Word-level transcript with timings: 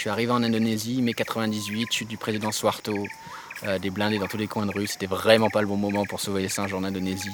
Je 0.00 0.04
suis 0.04 0.10
arrivé 0.10 0.32
en 0.32 0.42
Indonésie, 0.42 1.02
mai 1.02 1.12
98, 1.12 1.92
chute 1.92 2.08
du 2.08 2.16
président 2.16 2.50
Suharto, 2.52 3.06
euh, 3.64 3.78
des 3.78 3.90
blindés 3.90 4.18
dans 4.18 4.28
tous 4.28 4.38
les 4.38 4.46
coins 4.46 4.64
de 4.64 4.72
rue. 4.72 4.86
C'était 4.86 5.04
vraiment 5.04 5.50
pas 5.50 5.60
le 5.60 5.66
bon 5.66 5.76
moment 5.76 6.06
pour 6.06 6.20
sauver 6.20 6.40
les 6.40 6.48
singes 6.48 6.72
en 6.72 6.84
Indonésie. 6.84 7.28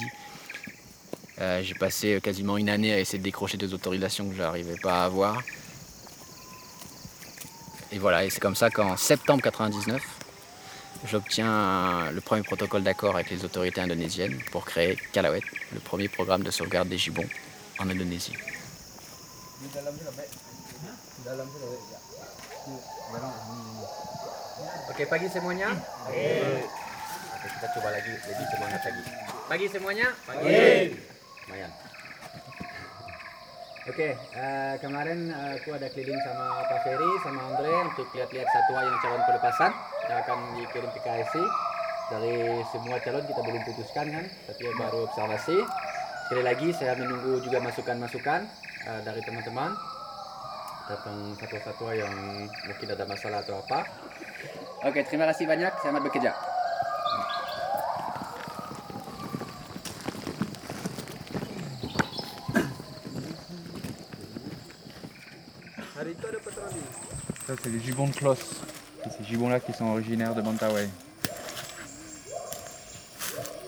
Euh, 1.41 1.63
j'ai 1.63 1.75
passé 1.75 2.19
quasiment 2.21 2.57
une 2.59 2.69
année 2.69 2.93
à 2.93 2.99
essayer 2.99 3.21
de 3.21 3.23
décrocher 3.23 3.57
des 3.57 3.73
autorisations 3.73 4.29
que 4.29 4.35
je 4.35 4.43
n'arrivais 4.43 4.75
pas 4.83 5.03
à 5.03 5.05
avoir. 5.05 5.41
Et 7.93 7.99
voilà, 8.01 8.25
et 8.25 8.31
c'est 8.31 8.41
comme 8.41 8.57
ça 8.57 8.69
qu'en 8.69 8.97
septembre 8.97 9.45
99, 9.45 10.03
j'obtiens 11.05 12.11
le 12.11 12.21
premier 12.21 12.43
protocole 12.43 12.83
d'accord 12.83 13.15
avec 13.15 13.31
les 13.31 13.45
autorités 13.45 13.81
indonésiennes 13.81 14.41
pour 14.51 14.65
créer 14.65 14.99
Kalawet, 15.13 15.43
le 15.73 15.79
premier 15.79 16.09
programme 16.09 16.43
de 16.43 16.51
sauvegarde 16.51 16.89
des 16.89 16.99
gibbons 16.99 17.29
en 17.79 17.89
Indonésie. 17.89 18.33
Oke, 24.91 25.07
pagi 25.07 25.31
semuanya. 25.31 25.71
Oke, 26.03 26.67
kita 27.47 27.67
coba 27.79 27.89
lagi 27.95 28.11
lebih 28.11 28.47
semangat 28.51 28.81
lagi. 28.83 29.03
Pagi 29.47 29.67
semuanya. 29.71 30.09
Pagi. 30.27 30.51
Lumayan. 31.47 31.71
Oke, 33.87 34.19
eh, 34.19 34.75
kemarin 34.83 35.31
eh, 35.31 35.63
aku 35.63 35.79
ada 35.79 35.87
keliling 35.95 36.19
sama 36.27 36.59
Pak 36.67 36.83
Ferry, 36.83 37.13
sama 37.23 37.55
Andre 37.55 37.87
untuk 37.87 38.11
lihat-lihat 38.19 38.49
satwa 38.51 38.83
yang 38.83 38.99
calon 38.99 39.23
pelepasan 39.31 39.73
yang 40.11 40.19
akan 40.27 40.39
dikirim 40.59 40.91
ke 40.91 41.01
KSI. 41.07 41.45
Dari 42.11 42.67
semua 42.75 42.99
calon 42.99 43.23
kita 43.31 43.41
belum 43.47 43.63
putuskan 43.63 44.07
kan, 44.11 44.27
tapi 44.27 44.63
baru 44.75 45.07
observasi. 45.07 45.63
Sekali 46.27 46.43
lagi 46.43 46.75
saya 46.75 46.99
menunggu 46.99 47.39
juga 47.47 47.63
masukan-masukan 47.63 48.41
eh, 48.91 49.01
dari 49.07 49.23
teman-teman 49.23 49.71
tentang 50.87 51.35
satwa-satwa 51.35 51.91
yang 51.99 52.15
mungkin 52.47 52.89
ada 52.95 53.05
masalah 53.05 53.43
atau 53.43 53.59
apa. 53.59 53.83
Oke, 54.87 55.03
terima 55.03 55.27
kasih 55.27 55.51
banyak. 55.51 55.73
Selamat 55.83 56.03
bekerja. 56.07 56.33
Ça, 67.47 67.55
c'est 67.63 67.71
les 67.71 67.79
gibbons 67.79 68.09
de 68.09 68.15
Klos. 68.15 68.35
C'est 69.05 69.11
ces 69.19 69.25
gibbons-là 69.25 69.61
qui 69.61 69.73
sont 69.73 69.87
originaires 69.87 70.35
de 70.35 70.43
Mentawai. 70.43 70.91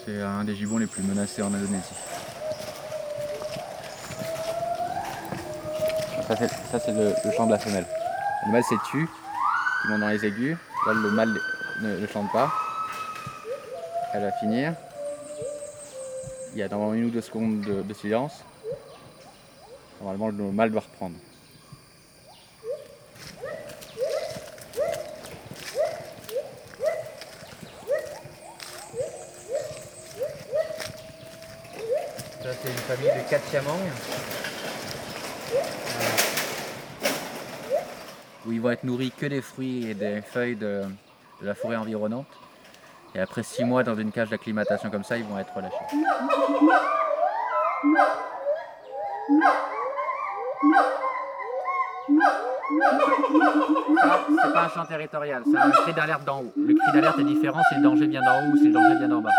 C'est 0.05 0.21
un 0.21 0.43
des 0.43 0.57
gibbons 0.57 0.79
les 0.79 0.87
plus 0.87 1.03
menacés 1.03 1.43
en 1.43 1.55
Indonésie. 1.55 1.95
Ça, 6.29 6.37
c'est, 6.37 6.51
c'est 6.79 6.93
le, 6.93 7.15
chant 7.35 7.47
de 7.47 7.53
la 7.53 7.59
femelle. 7.59 7.87
Le 8.45 8.53
mâle 8.53 8.63
s'est 8.63 8.75
tu, 8.91 9.07
qui 9.07 9.89
monte 9.89 10.01
dans 10.01 10.09
les 10.09 10.27
aigus. 10.27 10.59
Le 10.87 11.11
mâle 11.11 11.35
ne, 11.81 12.07
chante 12.07 12.31
pas. 12.33 12.53
Elle 14.13 14.25
va 14.25 14.33
finir. 14.33 14.75
Il 16.53 16.59
y 16.59 16.63
a 16.63 16.69
normalement 16.69 16.93
une 16.93 17.07
ou 17.07 17.11
deux 17.11 17.23
secondes 17.23 17.63
de, 17.63 17.95
silence. 17.95 18.45
Normalement, 20.03 20.29
le 20.29 20.53
mâle 20.53 20.71
doit 20.71 20.83
reprendre. 20.83 21.17
Ça, 32.43 32.51
c'est 32.63 32.71
une 32.71 32.77
famille 32.77 33.25
de 33.25 33.31
4 33.31 33.45
siamangs. 33.49 34.38
Où 38.49 38.53
ils 38.53 38.61
vont 38.61 38.71
être 38.71 38.85
nourris 38.85 39.13
que 39.13 39.27
des 39.27 39.43
fruits 39.43 39.91
et 39.91 39.95
des 39.95 40.23
feuilles 40.23 40.57
de, 40.57 40.83
la 41.43 41.55
forêt 41.55 41.77
environnante. 41.77 42.27
Et 43.15 43.21
après 43.21 43.43
six 43.43 43.65
mois 43.65 43.85
dans 43.85 43.95
une 43.95 44.11
cage 44.11 44.31
d'acclimatation 44.31 44.91
comme 44.91 45.05
ça, 45.05 45.19
ils 45.19 45.25
vont 45.25 45.39
être 45.39 45.55
relâchés. 45.55 45.77
C'est 54.43 54.53
pas 54.53 54.65
un 54.65 54.69
chant 54.69 54.85
territorial, 54.87 55.43
c'est 55.51 55.59
un 55.59 55.71
cri 55.71 55.93
d'alerte 55.93 56.25
d'en 56.25 56.41
haut. 56.41 56.53
Le 56.57 56.75
cri 56.75 56.93
d'alerte 56.93 57.19
est 57.19 57.25
différent 57.25 57.61
si 57.69 57.77
le 57.77 57.83
danger 57.83 58.07
vient 58.07 58.23
d'en 58.23 58.41
haut 58.41 58.53
ou 58.53 58.57
si 58.57 58.69
le 58.69 58.73
danger 58.73 58.99
vient 58.99 59.09
d'en 59.09 59.21
bas. 59.21 59.31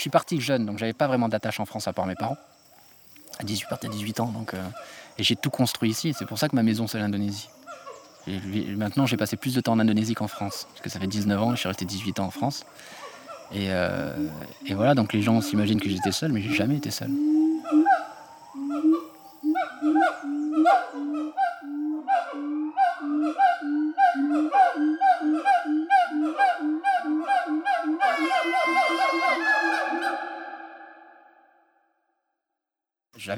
Je 0.00 0.04
suis 0.04 0.08
parti 0.08 0.40
jeune, 0.40 0.64
donc 0.64 0.78
j'avais 0.78 0.94
pas 0.94 1.06
vraiment 1.06 1.28
d'attache 1.28 1.60
en 1.60 1.66
France 1.66 1.86
à 1.86 1.92
part 1.92 2.06
mes 2.06 2.14
parents. 2.14 2.38
À 3.38 3.44
18, 3.44 3.66
à 3.70 3.86
18 3.86 4.20
ans, 4.20 4.28
donc, 4.28 4.54
euh, 4.54 4.62
et 5.18 5.22
j'ai 5.22 5.36
tout 5.36 5.50
construit 5.50 5.90
ici. 5.90 6.14
C'est 6.18 6.24
pour 6.24 6.38
ça 6.38 6.48
que 6.48 6.56
ma 6.56 6.62
maison, 6.62 6.86
c'est 6.86 6.98
l'Indonésie. 6.98 7.50
Maintenant, 8.26 9.04
j'ai 9.04 9.18
passé 9.18 9.36
plus 9.36 9.54
de 9.54 9.60
temps 9.60 9.74
en 9.74 9.78
Indonésie 9.78 10.14
qu'en 10.14 10.26
France. 10.26 10.66
Parce 10.70 10.80
que 10.80 10.88
ça 10.88 10.98
fait 11.00 11.06
19 11.06 11.42
ans, 11.42 11.50
je 11.50 11.56
suis 11.56 11.68
resté 11.68 11.84
18 11.84 12.18
ans 12.18 12.24
en 12.24 12.30
France. 12.30 12.64
Et, 13.52 13.66
euh, 13.68 14.16
et 14.64 14.72
voilà, 14.72 14.94
donc 14.94 15.12
les 15.12 15.20
gens 15.20 15.38
s'imaginent 15.42 15.82
que 15.82 15.90
j'étais 15.90 16.12
seul, 16.12 16.32
mais 16.32 16.40
j'ai 16.40 16.54
jamais 16.54 16.78
été 16.78 16.90
seul. 16.90 17.10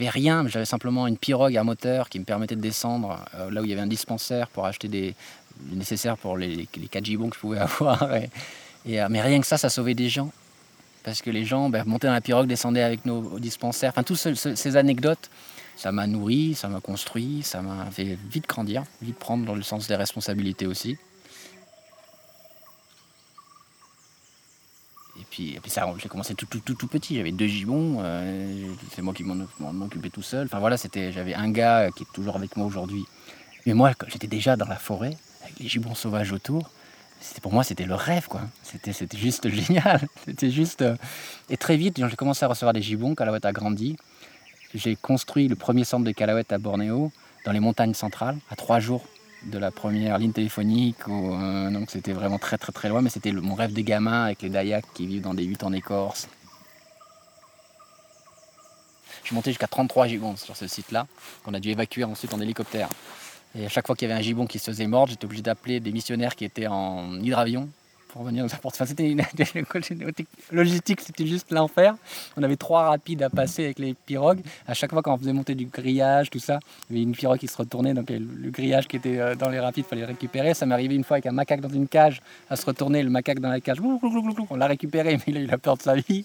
J'avais 0.02 0.10
rien, 0.10 0.48
j'avais 0.48 0.64
simplement 0.64 1.06
une 1.06 1.16
pirogue 1.16 1.56
à 1.56 1.62
moteur 1.62 2.08
qui 2.08 2.18
me 2.18 2.24
permettait 2.24 2.56
de 2.56 2.60
descendre 2.60 3.24
euh, 3.36 3.50
là 3.52 3.60
où 3.60 3.64
il 3.64 3.70
y 3.70 3.72
avait 3.72 3.82
un 3.82 3.86
dispensaire 3.86 4.48
pour 4.48 4.66
acheter 4.66 4.88
des 4.88 5.14
le 5.70 5.76
nécessaire 5.76 6.16
pour 6.16 6.36
les, 6.36 6.48
les, 6.56 6.68
les 6.76 6.88
4 6.88 7.04
gibbons 7.04 7.28
que 7.28 7.36
je 7.36 7.40
pouvais 7.40 7.58
avoir. 7.60 8.02
Euh, 8.02 8.20
mais 8.84 9.20
rien 9.22 9.40
que 9.40 9.46
ça, 9.46 9.58
ça 9.58 9.68
sauvait 9.68 9.94
des 9.94 10.08
gens. 10.08 10.32
Parce 11.04 11.22
que 11.22 11.30
les 11.30 11.44
gens 11.44 11.68
ben, 11.68 11.84
montaient 11.86 12.08
dans 12.08 12.12
la 12.14 12.20
pirogue, 12.20 12.48
descendaient 12.48 12.82
avec 12.82 13.06
nos 13.06 13.38
dispensaires. 13.38 13.90
Enfin, 13.90 14.02
toutes 14.02 14.16
ce- 14.16 14.34
ce- 14.34 14.56
ces 14.56 14.76
anecdotes, 14.76 15.30
ça 15.76 15.92
m'a 15.92 16.08
nourri, 16.08 16.54
ça 16.56 16.66
m'a 16.66 16.80
construit, 16.80 17.42
ça 17.44 17.62
m'a 17.62 17.86
fait 17.92 18.18
vite 18.28 18.48
grandir, 18.48 18.82
vite 19.02 19.16
prendre 19.18 19.44
dans 19.46 19.54
le 19.54 19.62
sens 19.62 19.86
des 19.86 19.94
responsabilités 19.94 20.66
aussi. 20.66 20.96
Et 25.20 25.24
et 25.50 25.60
puis 25.60 25.70
ça, 25.70 25.86
j'ai 25.98 26.08
commencé 26.08 26.34
tout, 26.34 26.46
tout, 26.46 26.60
tout, 26.60 26.74
tout 26.74 26.86
petit. 26.86 27.16
J'avais 27.16 27.32
deux 27.32 27.46
gibbons, 27.46 27.98
euh, 28.00 28.66
c'est 28.94 29.02
moi 29.02 29.12
qui 29.14 29.24
m'en 29.24 29.84
occupais 29.84 30.10
tout 30.10 30.22
seul. 30.22 30.46
Enfin 30.46 30.58
voilà, 30.58 30.76
c'était, 30.76 31.12
j'avais 31.12 31.34
un 31.34 31.50
gars 31.50 31.90
qui 31.94 32.04
est 32.04 32.12
toujours 32.14 32.36
avec 32.36 32.56
moi 32.56 32.66
aujourd'hui. 32.66 33.04
Mais 33.66 33.74
moi, 33.74 33.92
j'étais 34.08 34.26
déjà 34.26 34.56
dans 34.56 34.66
la 34.66 34.76
forêt, 34.76 35.16
avec 35.44 35.58
les 35.58 35.68
gibbons 35.68 35.94
sauvages 35.94 36.32
autour, 36.32 36.70
c'était 37.20 37.40
pour 37.40 37.52
moi, 37.52 37.62
c'était 37.62 37.84
le 37.84 37.94
rêve, 37.94 38.26
quoi. 38.26 38.40
C'était, 38.64 38.92
c'était 38.92 39.16
juste 39.16 39.48
génial. 39.48 40.00
C'était 40.24 40.50
juste. 40.50 40.82
euh, 40.82 40.96
Et 41.50 41.56
très 41.56 41.76
vite, 41.76 42.04
j'ai 42.08 42.16
commencé 42.16 42.44
à 42.44 42.48
recevoir 42.48 42.72
des 42.72 42.82
gibbons. 42.82 43.14
Calawet 43.14 43.46
a 43.46 43.52
grandi. 43.52 43.96
J'ai 44.74 44.96
construit 44.96 45.46
le 45.46 45.54
premier 45.54 45.84
centre 45.84 46.04
de 46.04 46.10
Calawet 46.10 46.52
à 46.52 46.58
Bornéo, 46.58 47.12
dans 47.44 47.52
les 47.52 47.60
montagnes 47.60 47.94
centrales, 47.94 48.38
à 48.50 48.56
trois 48.56 48.80
jours 48.80 49.04
de 49.44 49.58
la 49.58 49.70
première 49.70 50.18
ligne 50.18 50.32
téléphonique. 50.32 51.06
où, 51.06 51.34
euh, 51.34 51.70
donc 51.70 51.90
c'était 51.90 52.12
vraiment 52.12 52.38
très 52.38 52.58
très 52.58 52.72
très 52.72 52.88
loin, 52.88 53.02
mais 53.02 53.10
c'était 53.10 53.32
mon 53.32 53.54
rêve 53.54 53.72
des 53.72 53.82
gamins 53.82 54.24
avec 54.24 54.42
les 54.42 54.50
Dayaks 54.50 54.86
qui 54.94 55.06
vivent 55.06 55.22
dans 55.22 55.34
des 55.34 55.44
huttes 55.44 55.64
en 55.64 55.72
écorce. 55.72 56.28
Je 59.22 59.28
suis 59.28 59.34
monté 59.34 59.50
jusqu'à 59.50 59.68
33 59.68 60.08
gibbons 60.08 60.36
sur 60.36 60.56
ce 60.56 60.66
site-là, 60.66 61.06
qu'on 61.44 61.54
a 61.54 61.60
dû 61.60 61.70
évacuer 61.70 62.04
ensuite 62.04 62.34
en 62.34 62.40
hélicoptère. 62.40 62.88
Et 63.54 63.66
à 63.66 63.68
chaque 63.68 63.86
fois 63.86 63.94
qu'il 63.94 64.08
y 64.08 64.10
avait 64.10 64.18
un 64.18 64.22
gibbon 64.22 64.46
qui 64.46 64.58
se 64.58 64.70
faisait 64.70 64.86
mordre, 64.86 65.10
j'étais 65.10 65.24
obligé 65.24 65.42
d'appeler 65.42 65.78
des 65.78 65.92
missionnaires 65.92 66.34
qui 66.34 66.44
étaient 66.44 66.66
en 66.66 67.20
hydravion 67.20 67.68
pour 68.12 68.26
apporter. 68.28 68.76
Enfin, 68.76 68.86
c'était 68.86 69.10
une 69.10 69.22
logistique, 70.52 71.00
c'était 71.00 71.26
juste 71.26 71.50
l'enfer. 71.50 71.94
On 72.36 72.42
avait 72.42 72.56
trois 72.56 72.88
rapides 72.88 73.22
à 73.22 73.30
passer 73.30 73.64
avec 73.64 73.78
les 73.78 73.94
pirogues. 73.94 74.40
À 74.66 74.74
chaque 74.74 74.92
fois, 74.92 75.02
quand 75.02 75.14
on 75.14 75.18
faisait 75.18 75.32
monter 75.32 75.54
du 75.54 75.66
grillage, 75.66 76.30
tout 76.30 76.38
ça, 76.38 76.58
il 76.90 76.96
y 76.96 76.98
avait 76.98 77.04
une 77.04 77.16
pirogue 77.16 77.38
qui 77.38 77.48
se 77.48 77.56
retournait, 77.56 77.94
donc 77.94 78.10
le, 78.10 78.50
grillage 78.50 78.86
qui 78.86 78.96
était 78.96 79.18
euh, 79.18 79.34
dans 79.34 79.48
les 79.48 79.58
rapides, 79.58 79.84
il 79.86 79.88
fallait 79.88 80.02
le 80.02 80.08
récupérer. 80.08 80.54
Ça 80.54 80.66
m'est 80.66 80.74
arrivé 80.74 80.94
une 80.94 81.04
fois 81.04 81.16
avec 81.16 81.26
un 81.26 81.32
macaque 81.32 81.60
dans 81.60 81.70
une 81.70 81.88
cage, 81.88 82.20
à 82.50 82.56
se 82.56 82.66
retourner, 82.66 83.02
le 83.02 83.10
macaque 83.10 83.40
dans 83.40 83.48
la 83.48 83.60
cage, 83.60 83.78
on 83.80 84.56
l'a 84.56 84.66
récupéré, 84.66 85.16
mais 85.16 85.22
il 85.26 85.36
a 85.38 85.40
eu 85.40 85.46
la 85.46 85.58
peur 85.58 85.76
de 85.76 85.82
sa 85.82 85.94
vie. 85.94 86.24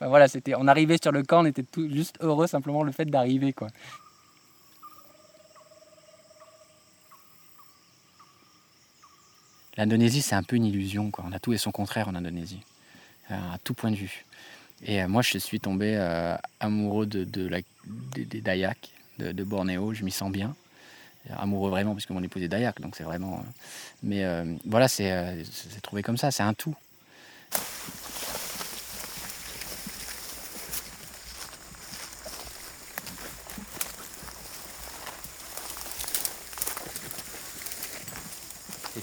Voilà, 0.00 0.28
c'était, 0.28 0.54
on 0.54 0.68
arrivait 0.68 0.98
sur 1.02 1.10
le 1.10 1.22
camp, 1.22 1.42
on 1.42 1.46
était 1.46 1.64
tout, 1.64 1.88
juste 1.90 2.16
heureux 2.20 2.46
simplement 2.46 2.82
le 2.82 2.92
fait 2.92 3.06
d'arriver, 3.06 3.52
quoi. 3.52 3.68
L'Indonésie, 9.78 10.22
c'est 10.22 10.34
un 10.34 10.42
peu 10.42 10.56
une 10.56 10.64
illusion. 10.64 11.12
Quoi. 11.12 11.24
On 11.28 11.32
a 11.32 11.38
tout 11.38 11.52
et 11.52 11.56
son 11.56 11.70
contraire 11.70 12.08
en 12.08 12.16
Indonésie, 12.16 12.60
euh, 13.30 13.34
à 13.34 13.58
tout 13.62 13.74
point 13.74 13.92
de 13.92 13.96
vue. 13.96 14.24
Et 14.84 15.00
euh, 15.00 15.08
moi, 15.08 15.22
je 15.22 15.38
suis 15.38 15.60
tombé 15.60 15.94
euh, 15.96 16.36
amoureux 16.58 17.06
de, 17.06 17.22
des, 17.24 18.24
des 18.24 18.40
Dayaks 18.40 18.90
de 19.20 19.44
Bornéo. 19.44 19.94
Je 19.94 20.02
m'y 20.02 20.10
sens 20.10 20.32
bien. 20.32 20.54
amoureux 21.30 21.70
vraiment, 21.70 21.94
puisque 21.94 22.10
mon 22.10 22.22
épouse 22.24 22.42
est 22.42 22.48
Dayak, 22.48 22.80
donc 22.80 22.96
c'est 22.96 23.04
vraiment. 23.04 23.44
mais 24.02 24.24
voilà, 24.64 24.88
c'est 24.88 25.80
trouvé 25.82 26.02
comme 26.02 26.16
ça, 26.16 26.30
c'est 26.32 26.44
un 26.44 26.54
tout. 26.54 26.74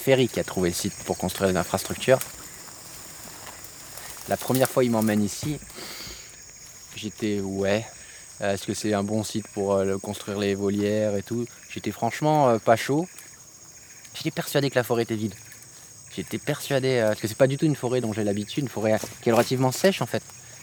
Ferry 0.05 0.27
qui 0.27 0.39
a 0.39 0.43
trouvé 0.43 0.69
le 0.69 0.75
site 0.75 0.93
pour 1.05 1.17
construire 1.17 1.51
l'infrastructure. 1.51 2.19
La 4.29 4.37
première 4.37 4.69
fois 4.69 4.83
il 4.83 4.91
m'emmène 4.91 5.23
ici, 5.23 5.59
j'étais 6.95 7.39
ouais, 7.39 7.83
est-ce 8.39 8.67
que 8.67 8.75
c'est 8.75 8.93
un 8.93 9.01
bon 9.01 9.23
site 9.23 9.47
pour 9.47 9.73
euh, 9.73 9.97
construire 9.97 10.37
les 10.37 10.53
volières 10.53 11.15
et 11.15 11.23
tout? 11.23 11.47
J'étais 11.71 11.89
franchement 11.89 12.49
euh, 12.49 12.59
pas 12.59 12.75
chaud. 12.75 13.07
J'étais 14.13 14.29
persuadé 14.29 14.69
que 14.69 14.75
la 14.75 14.83
forêt 14.83 15.01
était 15.01 15.15
vide. 15.15 15.33
J'étais 16.15 16.37
persuadé, 16.37 16.99
euh, 16.99 17.07
parce 17.07 17.21
que 17.21 17.27
c'est 17.27 17.37
pas 17.37 17.47
du 17.47 17.57
tout 17.57 17.65
une 17.65 17.75
forêt 17.75 17.99
dont 17.99 18.13
j'ai 18.13 18.23
l'habitude, 18.23 18.65
une 18.65 18.69
forêt 18.69 18.99
qui 19.23 19.29
est 19.29 19.31
relativement 19.31 19.71
sèche 19.71 20.03
en 20.03 20.05
fait, 20.05 20.21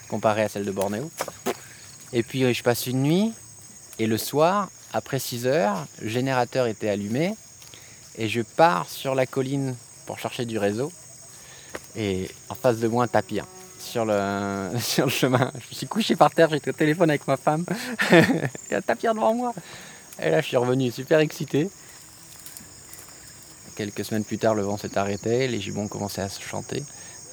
comparée 0.08 0.42
à 0.42 0.48
celle 0.48 0.64
de 0.64 0.70
Bornéo. 0.70 1.10
Et 2.12 2.22
puis 2.22 2.54
je 2.54 2.62
passe 2.62 2.86
une 2.86 3.02
nuit, 3.02 3.32
et 3.98 4.06
le 4.06 4.18
soir, 4.18 4.70
après 4.92 5.18
6 5.18 5.48
heures, 5.48 5.84
le 6.00 6.08
générateur 6.08 6.68
était 6.68 6.88
allumé, 6.88 7.34
et 8.16 8.28
je 8.28 8.42
pars 8.42 8.88
sur 8.88 9.14
la 9.14 9.26
colline 9.26 9.76
pour 10.06 10.18
chercher 10.18 10.44
du 10.44 10.58
réseau. 10.58 10.92
Et 11.96 12.30
en 12.48 12.54
face 12.54 12.78
de 12.78 12.88
moi, 12.88 13.04
un 13.04 13.08
sur 13.78 14.04
le, 14.04 14.70
sur 14.80 15.06
le 15.06 15.10
chemin. 15.10 15.50
Je 15.54 15.68
me 15.68 15.74
suis 15.74 15.86
couché 15.86 16.16
par 16.16 16.30
terre, 16.30 16.50
j'étais 16.50 16.70
au 16.70 16.74
téléphone 16.74 17.10
avec 17.10 17.26
ma 17.26 17.36
femme. 17.36 17.64
Il 18.10 18.70
y 18.70 18.74
a 18.74 18.78
un 18.78 18.82
tapir 18.82 19.14
devant 19.14 19.34
moi. 19.34 19.52
Et 20.20 20.30
là, 20.30 20.40
je 20.40 20.46
suis 20.46 20.56
revenu 20.56 20.90
super 20.90 21.20
excité. 21.20 21.70
Quelques 23.76 24.04
semaines 24.04 24.24
plus 24.24 24.38
tard, 24.38 24.54
le 24.54 24.62
vent 24.62 24.76
s'est 24.76 24.98
arrêté, 24.98 25.48
les 25.48 25.60
gibbons 25.60 25.88
commençaient 25.88 26.22
à 26.22 26.28
se 26.28 26.42
chanter. 26.42 26.82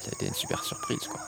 Ça 0.00 0.08
a 0.10 0.14
été 0.14 0.26
une 0.26 0.34
super 0.34 0.64
surprise. 0.64 1.06
Quoi. 1.06 1.20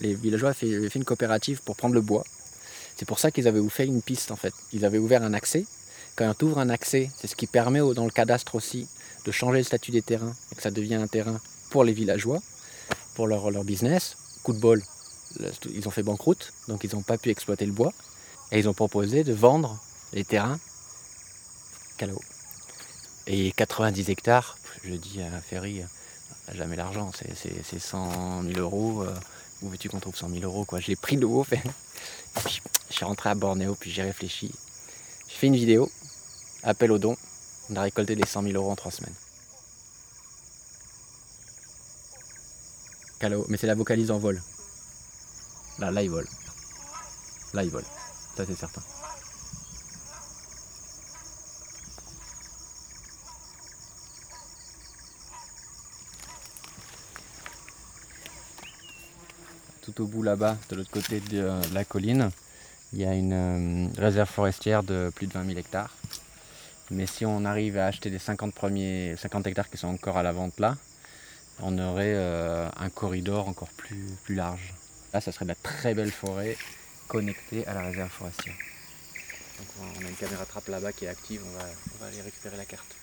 Les 0.00 0.14
villageois 0.14 0.50
avaient 0.50 0.88
fait 0.88 0.98
une 0.98 1.04
coopérative 1.04 1.60
pour 1.62 1.76
prendre 1.76 1.94
le 1.94 2.00
bois. 2.00 2.24
C'est 2.96 3.06
pour 3.06 3.18
ça 3.18 3.30
qu'ils 3.30 3.48
avaient 3.48 3.66
fait 3.68 3.86
une 3.86 4.02
piste 4.02 4.30
en 4.30 4.36
fait. 4.36 4.54
Ils 4.72 4.84
avaient 4.84 4.98
ouvert 4.98 5.22
un 5.22 5.32
accès. 5.32 5.66
Quand 6.16 6.32
on 6.42 6.44
ouvre 6.44 6.58
un 6.58 6.68
accès, 6.68 7.10
c'est 7.18 7.26
ce 7.26 7.36
qui 7.36 7.46
permet 7.46 7.80
dans 7.94 8.04
le 8.04 8.10
cadastre 8.10 8.54
aussi 8.54 8.88
de 9.24 9.32
changer 9.32 9.58
le 9.58 9.64
statut 9.64 9.90
des 9.90 10.02
terrains 10.02 10.34
et 10.52 10.54
que 10.54 10.62
ça 10.62 10.70
devient 10.70 10.96
un 10.96 11.06
terrain 11.06 11.40
pour 11.70 11.84
les 11.84 11.92
villageois, 11.92 12.42
pour 13.14 13.26
leur, 13.26 13.50
leur 13.50 13.64
business. 13.64 14.16
Coup 14.42 14.52
de 14.52 14.58
bol, 14.58 14.82
ils 15.72 15.86
ont 15.86 15.90
fait 15.90 16.02
banqueroute, 16.02 16.52
donc 16.68 16.84
ils 16.84 16.94
n'ont 16.94 17.02
pas 17.02 17.18
pu 17.18 17.30
exploiter 17.30 17.66
le 17.66 17.72
bois. 17.72 17.92
Et 18.52 18.58
ils 18.58 18.68
ont 18.68 18.74
proposé 18.74 19.22
de 19.22 19.32
vendre 19.32 19.78
les 20.12 20.24
terrains 20.24 20.58
Calao. 21.96 22.20
Et 23.26 23.52
90 23.52 24.10
hectares, 24.10 24.58
je 24.84 24.94
dis 24.94 25.20
à 25.22 25.40
Ferry, 25.40 25.82
jamais 26.54 26.76
l'argent, 26.76 27.10
c'est 27.12 27.78
100 27.78 28.42
000 28.42 28.58
euros. 28.58 29.02
Euh, 29.02 29.14
où 29.62 29.68
veux-tu 29.68 29.88
qu'on 29.88 30.00
trouve 30.00 30.16
100 30.16 30.30
000 30.30 30.42
euros 30.42 30.64
quoi? 30.64 30.80
Je 30.80 30.88
l'ai 30.88 30.96
pris 30.96 31.16
de 31.16 31.26
haut. 31.26 31.46
Je 32.44 32.94
suis 32.94 33.04
rentré 33.04 33.30
à 33.30 33.34
Bornéo, 33.34 33.76
puis 33.78 33.90
j'ai 33.90 34.02
réfléchi. 34.02 34.50
J'ai 35.28 35.36
fait 35.36 35.46
une 35.46 35.56
vidéo, 35.56 35.90
appel 36.62 36.90
au 36.92 36.98
don. 36.98 37.16
On 37.68 37.76
a 37.76 37.82
récolté 37.82 38.14
les 38.14 38.26
100 38.26 38.42
000 38.42 38.54
euros 38.54 38.70
en 38.70 38.76
trois 38.76 38.90
semaines. 38.90 39.14
Calo, 43.20 43.44
mais 43.48 43.56
c'est 43.56 43.66
la 43.66 43.74
vocalise 43.74 44.10
en 44.10 44.18
vol. 44.18 44.42
Là, 45.78 45.90
là, 45.90 46.02
il 46.02 46.10
vole. 46.10 46.26
Là, 47.52 47.62
il 47.62 47.70
vole. 47.70 47.84
Ça, 48.36 48.44
c'est 48.46 48.56
certain. 48.56 48.82
Au 60.00 60.06
bout 60.06 60.22
là-bas, 60.22 60.56
de 60.68 60.76
l'autre 60.76 60.90
côté 60.90 61.20
de 61.20 61.38
euh, 61.38 61.60
la 61.72 61.84
colline, 61.84 62.30
il 62.92 63.00
y 63.00 63.04
a 63.04 63.14
une 63.14 63.32
euh, 63.32 63.88
réserve 63.98 64.28
forestière 64.28 64.82
de 64.82 65.10
plus 65.14 65.26
de 65.26 65.32
20 65.32 65.46
000 65.46 65.58
hectares. 65.58 65.94
Mais 66.90 67.06
si 67.06 67.24
on 67.24 67.44
arrive 67.44 67.78
à 67.78 67.86
acheter 67.86 68.10
les 68.10 68.18
50 68.18 68.52
premiers 68.52 69.14
50 69.16 69.46
hectares 69.46 69.70
qui 69.70 69.76
sont 69.76 69.88
encore 69.88 70.16
à 70.16 70.22
la 70.22 70.32
vente 70.32 70.58
là, 70.58 70.76
on 71.62 71.78
aurait 71.78 72.14
euh, 72.14 72.68
un 72.76 72.88
corridor 72.88 73.48
encore 73.48 73.68
plus, 73.68 74.04
plus 74.24 74.34
large. 74.34 74.74
Là, 75.12 75.20
ça 75.20 75.30
serait 75.30 75.44
de 75.44 75.50
la 75.50 75.56
très 75.56 75.94
belle 75.94 76.10
forêt 76.10 76.56
connectée 77.06 77.66
à 77.66 77.74
la 77.74 77.82
réserve 77.82 78.10
forestière. 78.10 78.54
on 79.80 80.04
a 80.04 80.08
une 80.08 80.16
caméra 80.16 80.44
trappe 80.46 80.68
là-bas 80.68 80.92
qui 80.92 81.04
est 81.04 81.08
active, 81.08 81.42
on 81.44 81.58
va, 81.58 82.06
aller 82.06 82.22
récupérer 82.22 82.56
la 82.56 82.64
carte. 82.64 82.96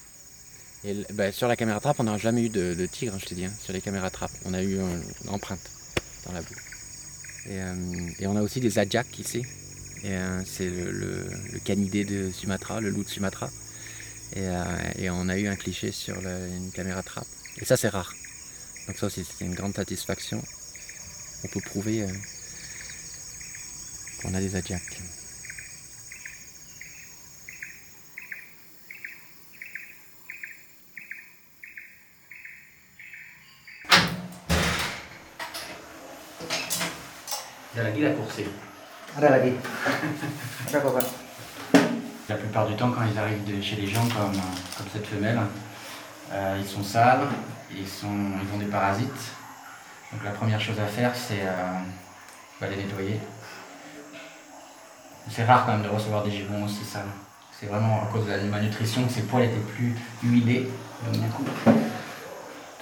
Et 0.84 1.06
bah, 1.14 1.32
sur 1.32 1.48
la 1.48 1.56
caméra 1.56 1.80
trappe, 1.80 2.00
on 2.00 2.04
n'a 2.04 2.18
jamais 2.18 2.44
eu 2.44 2.50
de, 2.50 2.86
tigre, 2.86 3.14
hein, 3.16 3.20
je 3.20 3.26
te 3.26 3.34
dis, 3.34 3.46
hein, 3.46 3.52
sur 3.62 3.74
les 3.74 3.82
caméras 3.82 4.10
trappe. 4.10 4.32
On 4.46 4.54
a 4.54 4.62
eu 4.62 4.80
une 4.80 5.30
empreinte 5.30 5.72
dans 6.26 6.34
la 6.34 6.42
boue. 6.42 6.56
Euh, 7.50 8.10
et, 8.20 8.28
on 8.28 8.36
a 8.36 8.42
aussi 8.42 8.60
des 8.60 8.80
adjaks 8.80 9.20
ici. 9.20 9.44
Euh, 10.06 10.42
c'est 10.46 10.70
le, 10.70 11.28
canidé 11.64 12.04
de 12.04 12.32
Sumatra, 12.32 12.82
le 12.82 12.90
loup 12.90 13.04
de 13.04 13.10
Sumatra. 13.10 13.50
Et, 14.36 14.42
euh, 14.42 15.12
on 15.12 15.30
a 15.30 15.38
eu 15.38 15.48
un 15.48 15.56
cliché 15.56 15.92
sur 15.92 16.16
une 16.20 16.72
caméra 16.72 17.04
trappe. 17.04 17.28
Et 17.60 17.66
ça, 17.66 17.78
c'est 17.78 17.90
rare. 17.90 18.14
Donc 18.88 18.98
ça 18.98 19.08
aussi, 19.08 19.26
c'est 19.26 19.46
une 19.46 19.56
grande 19.56 19.76
satisfaction. 19.76 20.42
On 21.44 21.48
peut 21.48 21.62
prouver 21.62 22.06
qu'on 24.22 24.34
a 24.34 24.40
des 24.40 24.56
adjaks. 39.34 39.56
La 42.30 42.36
plupart 42.36 42.68
du 42.68 42.76
temps, 42.76 42.92
quand 42.92 43.04
ils 43.10 43.18
arrivent 43.18 43.46
de 43.46 43.62
chez 43.62 43.78
les 43.78 43.88
gens, 43.88 44.06
comme, 44.08 44.34
comme 44.78 44.88
cette 44.92 45.08
femelle, 45.08 45.40
euh, 46.34 46.58
ils 46.60 46.68
sont 46.68 46.84
sales, 46.84 47.22
ils, 47.72 47.88
sont, 47.88 48.08
ils 48.08 48.56
ont 48.56 48.58
des 48.60 48.66
parasites. 48.66 49.32
Donc 50.12 50.24
la 50.26 50.32
première 50.32 50.60
chose 50.60 50.78
à 50.80 50.88
faire, 50.88 51.16
c'est 51.16 51.42
euh, 51.42 51.80
bah, 52.60 52.68
les 52.68 52.76
nettoyer. 52.76 53.20
C'est 55.30 55.46
rare 55.46 55.66
quand 55.66 55.74
même 55.74 55.84
de 55.84 55.90
recevoir 55.90 56.24
des 56.24 56.32
gibbons 56.32 56.66
aussi 56.66 56.84
sales. 56.84 57.06
C'est 57.58 57.68
vraiment 57.68 58.04
à 58.04 58.08
cause 58.12 58.26
de 58.26 58.32
la 58.32 58.38
malnutrition 58.38 59.06
que 59.06 59.12
ces 59.12 59.24
poils 59.24 59.44
étaient 59.44 59.56
plus 59.76 59.96
huilés. 60.22 60.70
Donc 61.06 61.22
du 61.22 61.28
coup, 61.30 61.46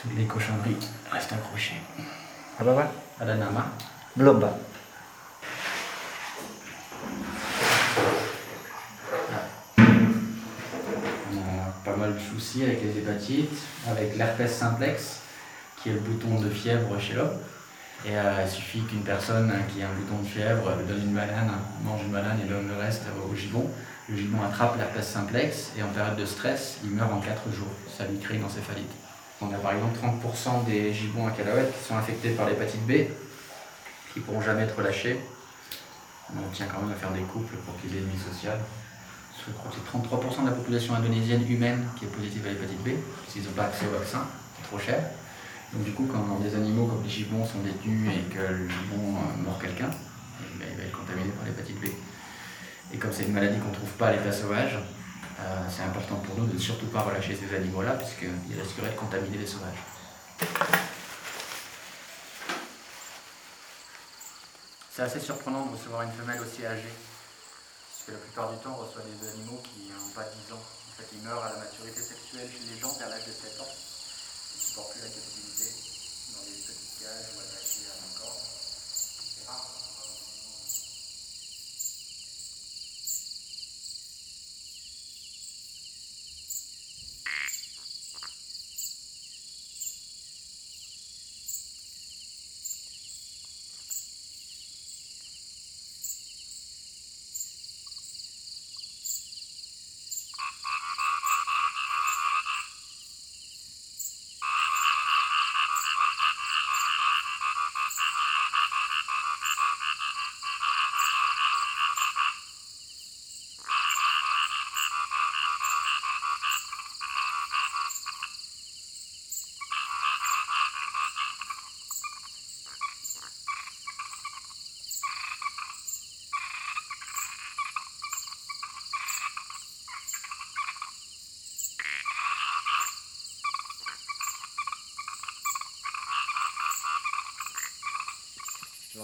toutes 0.01 0.17
les 0.17 0.25
cochonneries 0.25 0.77
restent 1.11 1.33
accrochées. 1.33 1.81
À 2.59 2.63
bah 2.63 2.91
À 3.19 3.25
la 3.25 3.35
nama. 11.95 12.07
Bloba. 12.07 12.07
le 12.07 12.19
souci 12.19 12.63
avec 12.63 12.81
les 12.81 12.97
hépatites, 12.97 13.57
avec 13.89 14.17
l'herpès 14.17 14.51
simplex, 14.51 15.21
qui 15.81 15.89
est 15.89 15.93
le 15.93 15.99
bouton 15.99 16.39
de 16.39 16.49
fièvre 16.49 16.99
chez 16.99 17.13
l'homme. 17.13 17.37
Et 18.05 18.15
euh, 18.15 18.43
il 18.45 18.51
suffit 18.51 18.81
qu'une 18.81 19.03
personne 19.03 19.51
qui 19.73 19.81
a 19.81 19.87
un 19.87 19.93
bouton 19.93 20.21
de 20.21 20.27
fièvre 20.27 20.75
lui 20.77 20.85
donne 20.85 21.01
une 21.01 21.15
banane, 21.15 21.51
mange 21.83 22.01
une 22.03 22.11
banane 22.11 22.39
et 22.43 22.47
donne 22.47 22.67
le 22.67 22.77
reste 22.77 23.03
au 23.27 23.35
gibbon. 23.35 23.69
Le 24.09 24.15
gibbon 24.15 24.43
attrape 24.43 24.77
l'herpès 24.77 25.05
simplex 25.05 25.71
et 25.77 25.81
en 25.81 25.87
période 25.87 26.15
de 26.15 26.25
stress, 26.25 26.77
il 26.83 26.91
meurt 26.91 27.11
en 27.11 27.19
4 27.19 27.51
jours. 27.51 27.71
Ça 27.97 28.05
lui 28.05 28.19
crée 28.19 28.35
une 28.35 28.43
encéphalite. 28.43 28.91
On 29.41 29.51
a 29.53 29.57
par 29.57 29.73
exemple 29.73 29.97
30% 29.97 30.65
des 30.65 30.93
gibbons 30.93 31.27
à 31.27 31.31
Calaouette 31.31 31.73
qui 31.75 31.87
sont 31.87 31.97
infectés 31.97 32.31
par 32.31 32.47
l'hépatite 32.47 32.85
B, 32.85 32.91
qui 34.13 34.19
ne 34.19 34.23
pourront 34.23 34.41
jamais 34.41 34.63
être 34.63 34.79
lâchés. 34.81 35.19
On 36.31 36.53
tient 36.53 36.67
quand 36.67 36.81
même 36.81 36.91
à 36.91 36.95
faire 36.95 37.11
des 37.11 37.21
couples 37.21 37.55
pour 37.65 37.79
qu'ils 37.81 37.95
aient 37.95 38.01
une 38.01 38.09
vie 38.09 38.33
sociale 38.33 38.59
c'est 39.43 39.51
33% 39.51 40.43
de 40.43 40.49
la 40.49 40.55
population 40.55 40.95
indonésienne 40.95 41.49
humaine 41.49 41.87
qui 41.97 42.05
est 42.05 42.07
positive 42.07 42.45
à 42.45 42.49
l'hépatite 42.49 42.83
B, 42.83 42.89
qu'ils 43.27 43.43
n'ont 43.43 43.51
pas 43.51 43.65
accès 43.65 43.85
au 43.87 43.97
vaccin, 43.97 44.25
c'est 44.57 44.67
trop 44.67 44.79
cher. 44.79 44.99
Donc 45.73 45.83
du 45.83 45.91
coup, 45.91 46.07
quand 46.11 46.39
des 46.39 46.55
animaux 46.55 46.87
comme 46.87 47.03
les 47.03 47.09
gibbons 47.09 47.45
sont 47.45 47.59
détenus 47.59 48.09
et 48.11 48.33
que 48.33 48.39
le 48.39 48.69
gibbon 48.69 49.17
euh, 49.17 49.43
mord 49.43 49.59
quelqu'un, 49.59 49.89
il 50.53 50.59
va, 50.59 50.65
il 50.71 50.77
va 50.77 50.83
être 50.83 50.97
contaminé 50.97 51.29
par 51.29 51.45
l'hépatite 51.45 51.79
B. 51.81 51.85
Et 52.93 52.97
comme 52.97 53.11
c'est 53.11 53.23
une 53.23 53.33
maladie 53.33 53.59
qu'on 53.59 53.69
ne 53.69 53.75
trouve 53.75 53.91
pas 53.91 54.07
à 54.07 54.11
l'état 54.13 54.31
sauvage, 54.31 54.77
euh, 55.39 55.67
c'est 55.69 55.83
important 55.83 56.15
pour 56.15 56.37
nous 56.37 56.45
de 56.47 56.53
ne 56.53 56.59
surtout 56.59 56.85
pas 56.87 57.01
relâcher 57.01 57.35
ces 57.35 57.53
animaux-là, 57.55 57.91
puisqu'ils 57.93 58.59
risqueraient 58.59 58.91
de 58.91 58.95
contaminer 58.95 59.37
les 59.37 59.47
sauvages. 59.47 59.83
C'est 64.91 65.01
assez 65.01 65.19
surprenant 65.19 65.65
de 65.65 65.71
recevoir 65.73 66.03
une 66.03 66.11
femelle 66.11 66.39
aussi 66.39 66.65
âgée, 66.65 66.93
puisque 68.05 68.19
la 68.19 68.23
plupart 68.23 68.51
du 68.51 68.57
temps 68.59 68.77
on 68.77 68.85
reçoit 68.85 69.01
des 69.01 69.29
animaux 69.29 69.61
qui 69.63 69.89
n'ont 69.89 70.09
pas 70.13 70.23
10 70.23 70.53
ans. 70.53 70.61
En 70.61 70.93
fait, 70.97 71.07
ils 71.13 71.21
meurent 71.21 71.43
à 71.43 71.53
la 71.53 71.57
maturité 71.57 72.01
sexuelle 72.01 72.49
chez 72.51 72.71
les 72.71 72.79
gens 72.79 72.93
vers 72.93 73.09
l'âge 73.09 73.25
de 73.25 73.31
7 73.31 73.61
ans. 73.61 73.65
Ils 73.65 74.57
ne 74.57 74.63
supportent 74.63 74.91
plus 74.93 75.01
la 75.01 75.09
captivité 75.09 75.65
dans 76.35 76.43
les 76.45 76.61
petites 76.61 76.99
cages 77.01 77.33
ou 77.35 77.39
attachés 77.39 77.89
à 77.89 77.95
un 77.97 78.19
corps. 78.19 78.37
C'est 78.37 79.47
rare. 79.47 79.85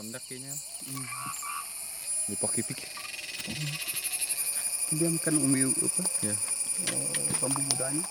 Landak 0.01 0.25
kayaknya. 0.25 0.49
Di 2.25 2.33
porc-épic. 2.41 2.89
Dia 4.97 5.13
makan 5.13 5.37
umi 5.45 5.69
apa? 5.69 6.01
Ya. 6.25 6.33
Oh, 6.89 7.05
bambu 7.37 7.61
mudanya. 7.69 8.01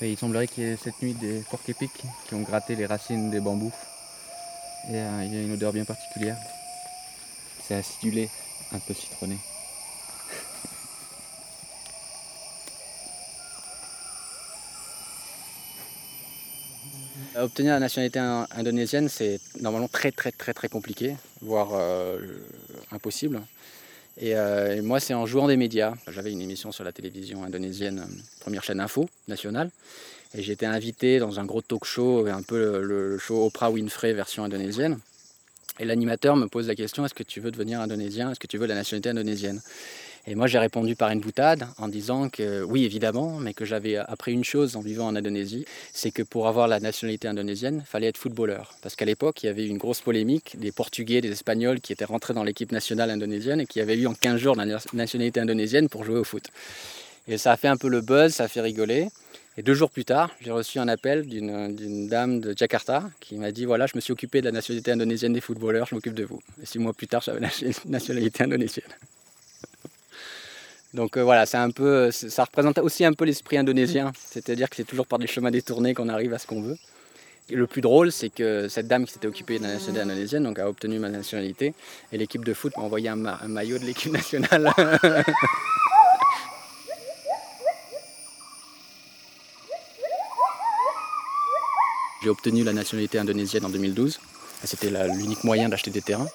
Et 0.00 0.12
il 0.12 0.18
semblerait 0.18 0.46
qu'il 0.46 0.62
y 0.62 0.66
ait 0.70 0.78
cette 0.78 1.02
nuit 1.02 1.14
des 1.14 1.42
porcs-épics 1.50 2.06
qui 2.28 2.34
ont 2.34 2.42
gratté 2.42 2.76
les 2.76 2.86
racines 2.86 3.30
des 3.30 3.40
bambous. 3.40 3.74
Et 4.88 5.02
euh, 5.02 5.24
il 5.24 5.34
y 5.34 5.38
a 5.38 5.42
une 5.42 5.52
odeur 5.52 5.72
bien 5.72 5.84
particulière. 5.84 6.38
C'est 7.66 7.74
acidulé, 7.74 8.30
un 8.70 8.78
peu 8.78 8.94
citronné. 8.94 9.36
Obtenir 17.36 17.72
la 17.72 17.80
nationalité 17.80 18.18
in- 18.18 18.46
indonésienne, 18.50 19.08
c'est 19.08 19.40
normalement 19.60 19.88
très 19.88 20.12
très 20.12 20.32
très 20.32 20.54
très 20.54 20.68
compliqué, 20.68 21.16
voire 21.40 21.70
euh, 21.74 22.18
impossible. 22.92 23.42
Et, 24.18 24.34
euh, 24.34 24.76
et 24.76 24.80
moi, 24.80 24.98
c'est 25.00 25.12
en 25.14 25.26
jouant 25.26 25.46
des 25.46 25.56
médias. 25.56 25.94
J'avais 26.08 26.32
une 26.32 26.40
émission 26.40 26.72
sur 26.72 26.84
la 26.84 26.92
télévision 26.92 27.44
indonésienne, 27.44 27.98
euh, 28.00 28.40
première 28.40 28.64
chaîne 28.64 28.80
info 28.80 29.08
nationale, 29.28 29.70
et 30.34 30.42
j'ai 30.42 30.52
été 30.52 30.64
invité 30.66 31.18
dans 31.18 31.38
un 31.38 31.44
gros 31.44 31.60
talk 31.60 31.84
show, 31.84 32.26
un 32.26 32.42
peu 32.42 32.80
le 32.80 33.18
show 33.18 33.44
Oprah 33.44 33.70
Winfrey 33.70 34.12
version 34.14 34.44
indonésienne. 34.44 34.98
Et 35.78 35.84
l'animateur 35.84 36.36
me 36.36 36.46
pose 36.46 36.68
la 36.68 36.74
question 36.74 37.04
est-ce 37.04 37.12
que 37.12 37.22
tu 37.22 37.40
veux 37.40 37.50
devenir 37.50 37.80
indonésien? 37.82 38.30
Est-ce 38.30 38.40
que 38.40 38.46
tu 38.46 38.56
veux 38.56 38.66
la 38.66 38.74
nationalité 38.74 39.10
indonésienne? 39.10 39.60
Et 40.28 40.34
moi, 40.34 40.48
j'ai 40.48 40.58
répondu 40.58 40.96
par 40.96 41.10
une 41.10 41.20
boutade 41.20 41.68
en 41.78 41.86
disant 41.86 42.28
que 42.28 42.62
oui, 42.64 42.84
évidemment, 42.84 43.38
mais 43.38 43.54
que 43.54 43.64
j'avais 43.64 43.96
appris 43.96 44.32
une 44.32 44.42
chose 44.42 44.74
en 44.74 44.80
vivant 44.80 45.06
en 45.06 45.14
Indonésie 45.14 45.64
c'est 45.92 46.10
que 46.10 46.22
pour 46.22 46.48
avoir 46.48 46.66
la 46.66 46.80
nationalité 46.80 47.28
indonésienne, 47.28 47.82
il 47.84 47.88
fallait 47.88 48.08
être 48.08 48.18
footballeur. 48.18 48.74
Parce 48.82 48.96
qu'à 48.96 49.04
l'époque, 49.04 49.42
il 49.42 49.46
y 49.46 49.48
avait 49.48 49.66
une 49.66 49.78
grosse 49.78 50.00
polémique 50.00 50.58
des 50.58 50.72
Portugais, 50.72 51.20
des 51.20 51.30
Espagnols 51.30 51.80
qui 51.80 51.92
étaient 51.92 52.04
rentrés 52.04 52.34
dans 52.34 52.44
l'équipe 52.44 52.72
nationale 52.72 53.10
indonésienne 53.10 53.60
et 53.60 53.66
qui 53.66 53.80
avaient 53.80 53.96
eu 53.96 54.06
en 54.06 54.14
15 54.14 54.38
jours 54.40 54.56
la 54.56 54.66
na- 54.66 54.78
nationalité 54.92 55.40
indonésienne 55.40 55.88
pour 55.88 56.04
jouer 56.04 56.18
au 56.18 56.24
foot. 56.24 56.50
Et 57.28 57.38
ça 57.38 57.52
a 57.52 57.56
fait 57.56 57.68
un 57.68 57.76
peu 57.76 57.88
le 57.88 58.00
buzz, 58.00 58.34
ça 58.34 58.44
a 58.44 58.48
fait 58.48 58.60
rigoler. 58.60 59.08
Et 59.56 59.62
deux 59.62 59.74
jours 59.74 59.90
plus 59.90 60.04
tard, 60.04 60.30
j'ai 60.40 60.50
reçu 60.50 60.78
un 60.78 60.88
appel 60.88 61.26
d'une 61.26 62.08
dame 62.08 62.40
de 62.40 62.52
Jakarta 62.56 63.04
qui 63.20 63.36
m'a 63.36 63.52
dit 63.52 63.64
voilà, 63.64 63.86
je 63.86 63.92
me 63.94 64.00
suis 64.00 64.12
occupé 64.12 64.40
de 64.40 64.46
la 64.46 64.52
nationalité 64.52 64.90
indonésienne 64.90 65.32
des 65.32 65.40
footballeurs, 65.40 65.86
je 65.86 65.94
m'occupe 65.94 66.14
de 66.14 66.24
vous. 66.24 66.42
Et 66.62 66.66
six 66.66 66.78
mois 66.78 66.92
plus 66.92 67.06
tard, 67.06 67.22
j'avais 67.22 67.40
la 67.40 67.48
nationalité 67.86 68.44
indonésienne. 68.44 68.90
Donc 70.96 71.18
euh, 71.18 71.22
voilà, 71.22 71.44
ça 71.44 71.62
représente 71.66 72.78
aussi 72.78 73.04
un 73.04 73.12
peu 73.12 73.26
l'esprit 73.26 73.58
indonésien, 73.58 74.12
c'est-à-dire 74.30 74.70
que 74.70 74.76
c'est 74.76 74.84
toujours 74.84 75.06
par 75.06 75.18
des 75.18 75.26
chemins 75.26 75.50
détournés 75.50 75.92
qu'on 75.92 76.08
arrive 76.08 76.32
à 76.32 76.38
ce 76.38 76.46
qu'on 76.46 76.62
veut. 76.62 76.78
Et 77.50 77.54
le 77.54 77.66
plus 77.66 77.82
drôle, 77.82 78.10
c'est 78.10 78.30
que 78.30 78.66
cette 78.68 78.88
dame 78.88 79.04
qui 79.04 79.12
s'était 79.12 79.28
occupée 79.28 79.58
de 79.58 79.64
la 79.64 79.74
nationalité 79.74 80.00
indonésienne, 80.10 80.44
donc 80.44 80.58
a 80.58 80.66
obtenu 80.68 80.98
ma 80.98 81.10
nationalité, 81.10 81.74
et 82.12 82.16
l'équipe 82.18 82.44
de 82.44 82.54
foot 82.54 82.72
m'a 82.78 82.82
envoyé 82.82 83.10
un, 83.10 83.16
ma- 83.16 83.38
un 83.42 83.48
maillot 83.48 83.78
de 83.78 83.84
l'équipe 83.84 84.10
nationale. 84.10 84.72
J'ai 92.22 92.30
obtenu 92.30 92.64
la 92.64 92.72
nationalité 92.72 93.18
indonésienne 93.18 93.64
en 93.64 93.68
2012, 93.68 94.18
et 94.62 94.66
c'était 94.66 94.90
l'unique 95.14 95.44
moyen 95.44 95.68
d'acheter 95.68 95.90
des 95.90 96.02
terrains. 96.02 96.28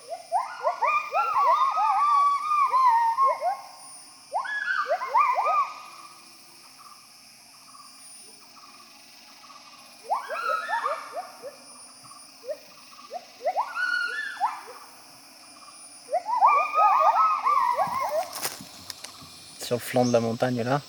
Sur 19.72 19.78
le 19.78 19.82
flanc 19.84 20.04
de 20.04 20.12
la 20.12 20.20
montagne 20.20 20.62
là, 20.64 20.82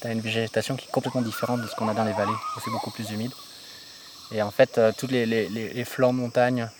tu 0.00 0.06
as 0.06 0.12
une 0.12 0.22
végétation 0.22 0.76
qui 0.76 0.86
est 0.88 0.90
complètement 0.90 1.20
différente 1.20 1.60
de 1.60 1.66
ce 1.66 1.74
qu'on 1.74 1.88
a 1.88 1.92
dans 1.92 2.04
les 2.04 2.14
vallées, 2.14 2.32
où 2.32 2.60
c'est 2.64 2.70
beaucoup 2.70 2.90
plus 2.90 3.10
humide. 3.10 3.32
Et 4.32 4.40
en 4.40 4.50
fait, 4.50 4.78
euh, 4.78 4.92
tous 4.96 5.08
les, 5.08 5.84
flancs 5.84 6.14
de 6.14 6.20
montagne, 6.20 6.70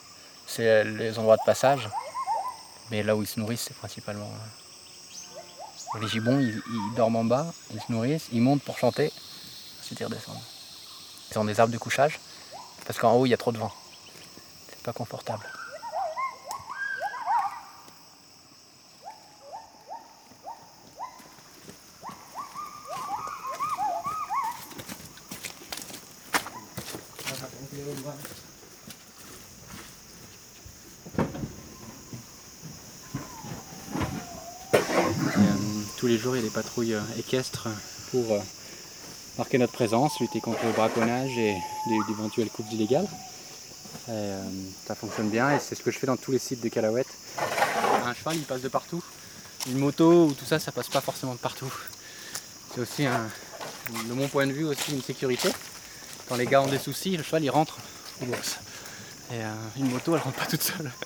c'est 0.46 0.66
euh, 0.66 0.84
les 0.84 1.18
endroits 1.18 1.36
de 1.36 1.42
passage. 1.44 1.90
Mais 2.90 3.02
là 3.02 3.14
où 3.14 3.20
ils 3.20 3.26
se 3.26 3.38
nourrissent, 3.38 3.66
c'est 3.68 3.76
principalement. 3.76 4.30
euh, 5.94 5.98
Les 6.00 6.08
gibbons, 6.08 6.40
ils, 6.40 6.62
ils 6.66 6.94
dorment 6.96 7.16
en 7.16 7.24
bas, 7.24 7.52
ils 7.74 7.80
se 7.82 7.92
nourrissent, 7.92 8.28
ils 8.32 8.40
montent 8.40 8.62
pour 8.62 8.78
chanter, 8.78 9.12
ensuite 9.82 10.00
ils 10.00 10.04
redescendent. 10.04 10.40
Ils 11.30 11.38
ont 11.38 11.44
des 11.44 11.60
arbres 11.60 11.74
de 11.74 11.78
couchage, 11.78 12.20
parce 12.86 12.98
qu'en 12.98 13.12
haut, 13.12 13.26
il 13.26 13.28
y 13.28 13.34
a 13.34 13.36
trop 13.36 13.52
de 13.52 13.58
vent. 13.58 13.72
C'est 14.70 14.82
pas 14.82 14.94
confortable. 14.94 15.44
Euh, 35.14 35.52
tous 35.96 36.06
les 36.06 36.18
jours, 36.18 36.36
il 36.36 36.40
y 36.40 36.44
a 36.44 36.46
des 36.46 36.52
patrouilles 36.52 36.94
euh, 36.94 37.00
équestres 37.18 37.68
pour 38.10 38.32
euh, 38.32 38.38
marquer 39.38 39.58
notre 39.58 39.72
présence, 39.72 40.20
lutter 40.20 40.40
contre 40.40 40.64
le 40.64 40.72
braconnage 40.72 41.36
et 41.38 41.56
d'éventuelles 42.08 42.50
coupes 42.50 42.70
illégales. 42.72 43.08
Ça 44.86 44.94
fonctionne 44.94 45.30
bien 45.30 45.56
et 45.56 45.60
c'est 45.60 45.74
ce 45.74 45.82
que 45.82 45.90
je 45.90 45.98
fais 45.98 46.06
dans 46.06 46.16
tous 46.16 46.30
les 46.30 46.38
sites 46.38 46.60
de 46.60 46.68
Calaouette. 46.68 47.06
Un 48.04 48.12
cheval, 48.12 48.36
il 48.36 48.42
passe 48.42 48.60
de 48.60 48.68
partout. 48.68 49.02
Une 49.66 49.78
moto 49.78 50.26
ou 50.26 50.32
tout 50.34 50.44
ça, 50.44 50.58
ça 50.58 50.72
passe 50.72 50.88
pas 50.88 51.00
forcément 51.00 51.32
de 51.32 51.38
partout. 51.38 51.72
C'est 52.74 52.80
aussi, 52.82 53.06
un, 53.06 53.26
de 54.08 54.12
mon 54.12 54.28
point 54.28 54.46
de 54.46 54.52
vue, 54.52 54.64
aussi 54.64 54.92
une 54.92 55.02
sécurité. 55.02 55.48
Quand 56.28 56.36
les 56.36 56.46
gars 56.46 56.62
ont 56.62 56.68
des 56.68 56.78
soucis, 56.78 57.16
le 57.16 57.22
cheval 57.22 57.44
il 57.44 57.50
rentre 57.50 57.78
box. 58.22 58.58
Et 59.30 59.36
euh, 59.36 59.52
une 59.76 59.90
moto, 59.90 60.14
elle 60.14 60.22
rentre 60.22 60.36
pas 60.36 60.46
toute 60.46 60.62
seule. 60.62 60.90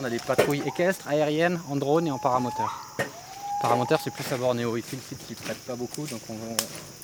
On 0.00 0.04
a 0.04 0.10
des 0.10 0.18
patrouilles 0.18 0.62
équestres, 0.66 1.08
aériennes, 1.08 1.60
en 1.68 1.76
drone 1.76 2.06
et 2.06 2.10
en 2.10 2.18
paramoteur. 2.18 2.84
Paramoteur, 3.60 4.00
c'est 4.02 4.12
plus 4.12 4.30
à 4.32 4.36
Bornéo. 4.36 4.76
Ici, 4.76 4.94
le 4.94 5.02
site 5.08 5.26
s'y 5.26 5.34
prête 5.34 5.58
pas 5.58 5.74
beaucoup, 5.74 6.06
donc 6.06 6.20
on 6.28 6.36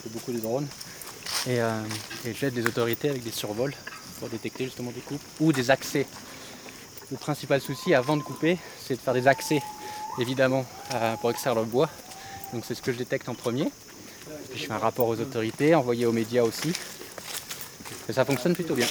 fait 0.02 0.10
beaucoup 0.10 0.32
de 0.32 0.38
drones. 0.38 0.68
Et, 1.46 1.60
euh, 1.60 1.82
et 2.24 2.32
j'aide 2.34 2.54
les 2.54 2.66
autorités 2.66 3.10
avec 3.10 3.24
des 3.24 3.32
survols 3.32 3.74
pour 4.20 4.28
détecter 4.28 4.64
justement 4.64 4.92
des 4.92 5.00
coupes 5.00 5.22
ou 5.40 5.52
des 5.52 5.70
accès 5.70 6.06
Le 7.10 7.16
principal 7.16 7.60
souci 7.60 7.94
avant 7.94 8.16
de 8.16 8.22
couper, 8.22 8.58
c'est 8.86 8.94
de 8.94 9.00
faire 9.00 9.14
des 9.14 9.26
accès, 9.26 9.60
évidemment, 10.20 10.64
euh, 10.94 11.16
pour 11.16 11.30
extraire 11.30 11.56
le 11.56 11.64
bois. 11.64 11.90
Donc 12.52 12.64
c'est 12.66 12.74
ce 12.74 12.82
que 12.82 12.92
je 12.92 12.98
détecte 12.98 13.28
en 13.28 13.34
premier. 13.34 13.70
Je 14.54 14.66
fais 14.66 14.72
un 14.72 14.78
rapport 14.78 15.08
aux 15.08 15.18
autorités, 15.18 15.74
envoyé 15.74 16.06
aux 16.06 16.12
médias 16.12 16.42
aussi. 16.42 16.72
Et 18.08 18.12
ça 18.12 18.24
fonctionne 18.24 18.54
plutôt 18.54 18.74
bien. 18.74 18.86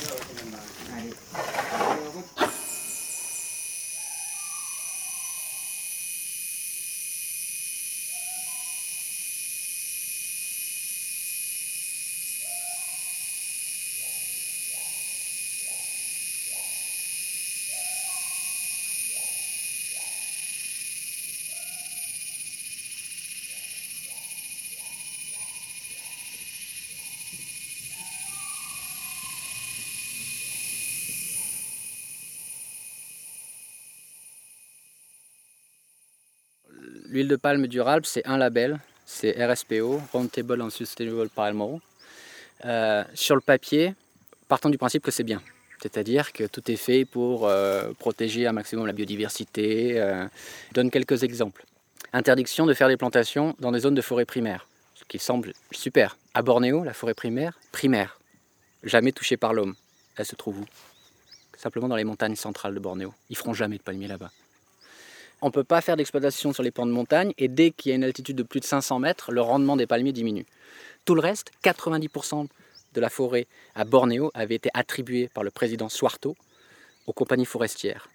L'huile 37.13 37.27
de 37.27 37.35
palme 37.35 37.67
durable, 37.67 38.07
c'est 38.07 38.25
un 38.25 38.39
label, 38.39 38.79
c'est 39.05 39.33
RSPO, 39.33 40.01
Roundtable 40.11 40.59
on 40.63 40.71
Sustainable 40.71 41.29
Palm 41.29 41.61
Oil. 41.61 41.79
Euh, 42.65 43.03
sur 43.13 43.35
le 43.35 43.41
papier, 43.41 43.93
partons 44.47 44.71
du 44.71 44.79
principe 44.79 45.03
que 45.03 45.11
c'est 45.11 45.23
bien. 45.23 45.39
C'est-à-dire 45.79 46.33
que 46.33 46.45
tout 46.45 46.71
est 46.71 46.75
fait 46.75 47.05
pour 47.05 47.47
euh, 47.47 47.91
protéger 47.99 48.47
un 48.47 48.51
maximum 48.51 48.87
la 48.87 48.93
biodiversité. 48.93 50.01
Euh. 50.01 50.25
Je 50.69 50.73
donne 50.73 50.89
quelques 50.89 51.21
exemples. 51.21 51.63
Interdiction 52.13 52.65
de 52.65 52.73
faire 52.73 52.87
des 52.87 52.97
plantations 52.97 53.55
dans 53.59 53.71
des 53.71 53.81
zones 53.81 53.93
de 53.93 54.01
forêt 54.01 54.25
primaire, 54.25 54.65
ce 54.95 55.03
qui 55.03 55.19
semble 55.19 55.53
super. 55.69 56.17
À 56.33 56.41
Bornéo, 56.41 56.83
la 56.83 56.93
forêt 56.93 57.13
primaire, 57.13 57.59
primaire, 57.71 58.19
jamais 58.81 59.11
touchée 59.11 59.37
par 59.37 59.53
l'homme. 59.53 59.75
Elle 60.17 60.25
se 60.25 60.35
trouve 60.35 60.61
où? 60.61 60.65
Simplement 61.59 61.89
dans 61.89 61.95
les 61.95 62.05
montagnes 62.05 62.35
centrales 62.35 62.73
de 62.73 62.79
Bornéo. 62.79 63.13
Ils 63.29 63.37
feront 63.37 63.53
jamais 63.53 63.77
de 63.77 63.83
palmiers 63.83 64.07
là-bas. 64.07 64.31
On 65.43 65.47
ne 65.47 65.51
peut 65.51 65.65
pas 65.65 65.81
faire 65.81 65.97
d'exploitation 65.97 66.53
sur 66.53 66.63
les 66.63 66.71
pans 66.71 66.85
de 66.85 66.93
montagne 66.93 67.33
et 67.37 67.49
dès 67.49 67.71
qu'il 67.71 67.89
y 67.89 67.91
a 67.91 67.97
une 67.97 68.05
altitude 68.05 68.37
de 68.37 68.43
plus 68.43 68.61
de 68.61 68.65
500 68.65 68.99
mètres, 68.99 69.33
le 69.33 69.41
rendement 69.41 69.75
des 69.75 69.85
palmiers 69.85 70.13
diminue. 70.13 70.45
Tout 71.03 71.15
le 71.15 71.19
reste, 71.19 71.51
90% 71.65 72.47
de 72.93 73.01
la 73.01 73.09
forêt 73.09 73.47
à 73.75 73.83
Bornéo 73.83 74.31
avait 74.35 74.55
été 74.55 74.69
attribué 74.73 75.27
par 75.33 75.43
le 75.43 75.51
président 75.51 75.89
Suarto 75.89 76.37
aux 77.07 77.11
compagnies 77.11 77.43
forestières. 77.43 78.07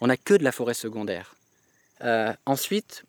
On 0.00 0.06
n'a 0.06 0.16
que 0.16 0.32
de 0.32 0.42
la 0.42 0.52
forêt 0.52 0.72
secondaire. 0.72 1.34
Euh, 2.02 2.32
ensuite, 2.46 3.04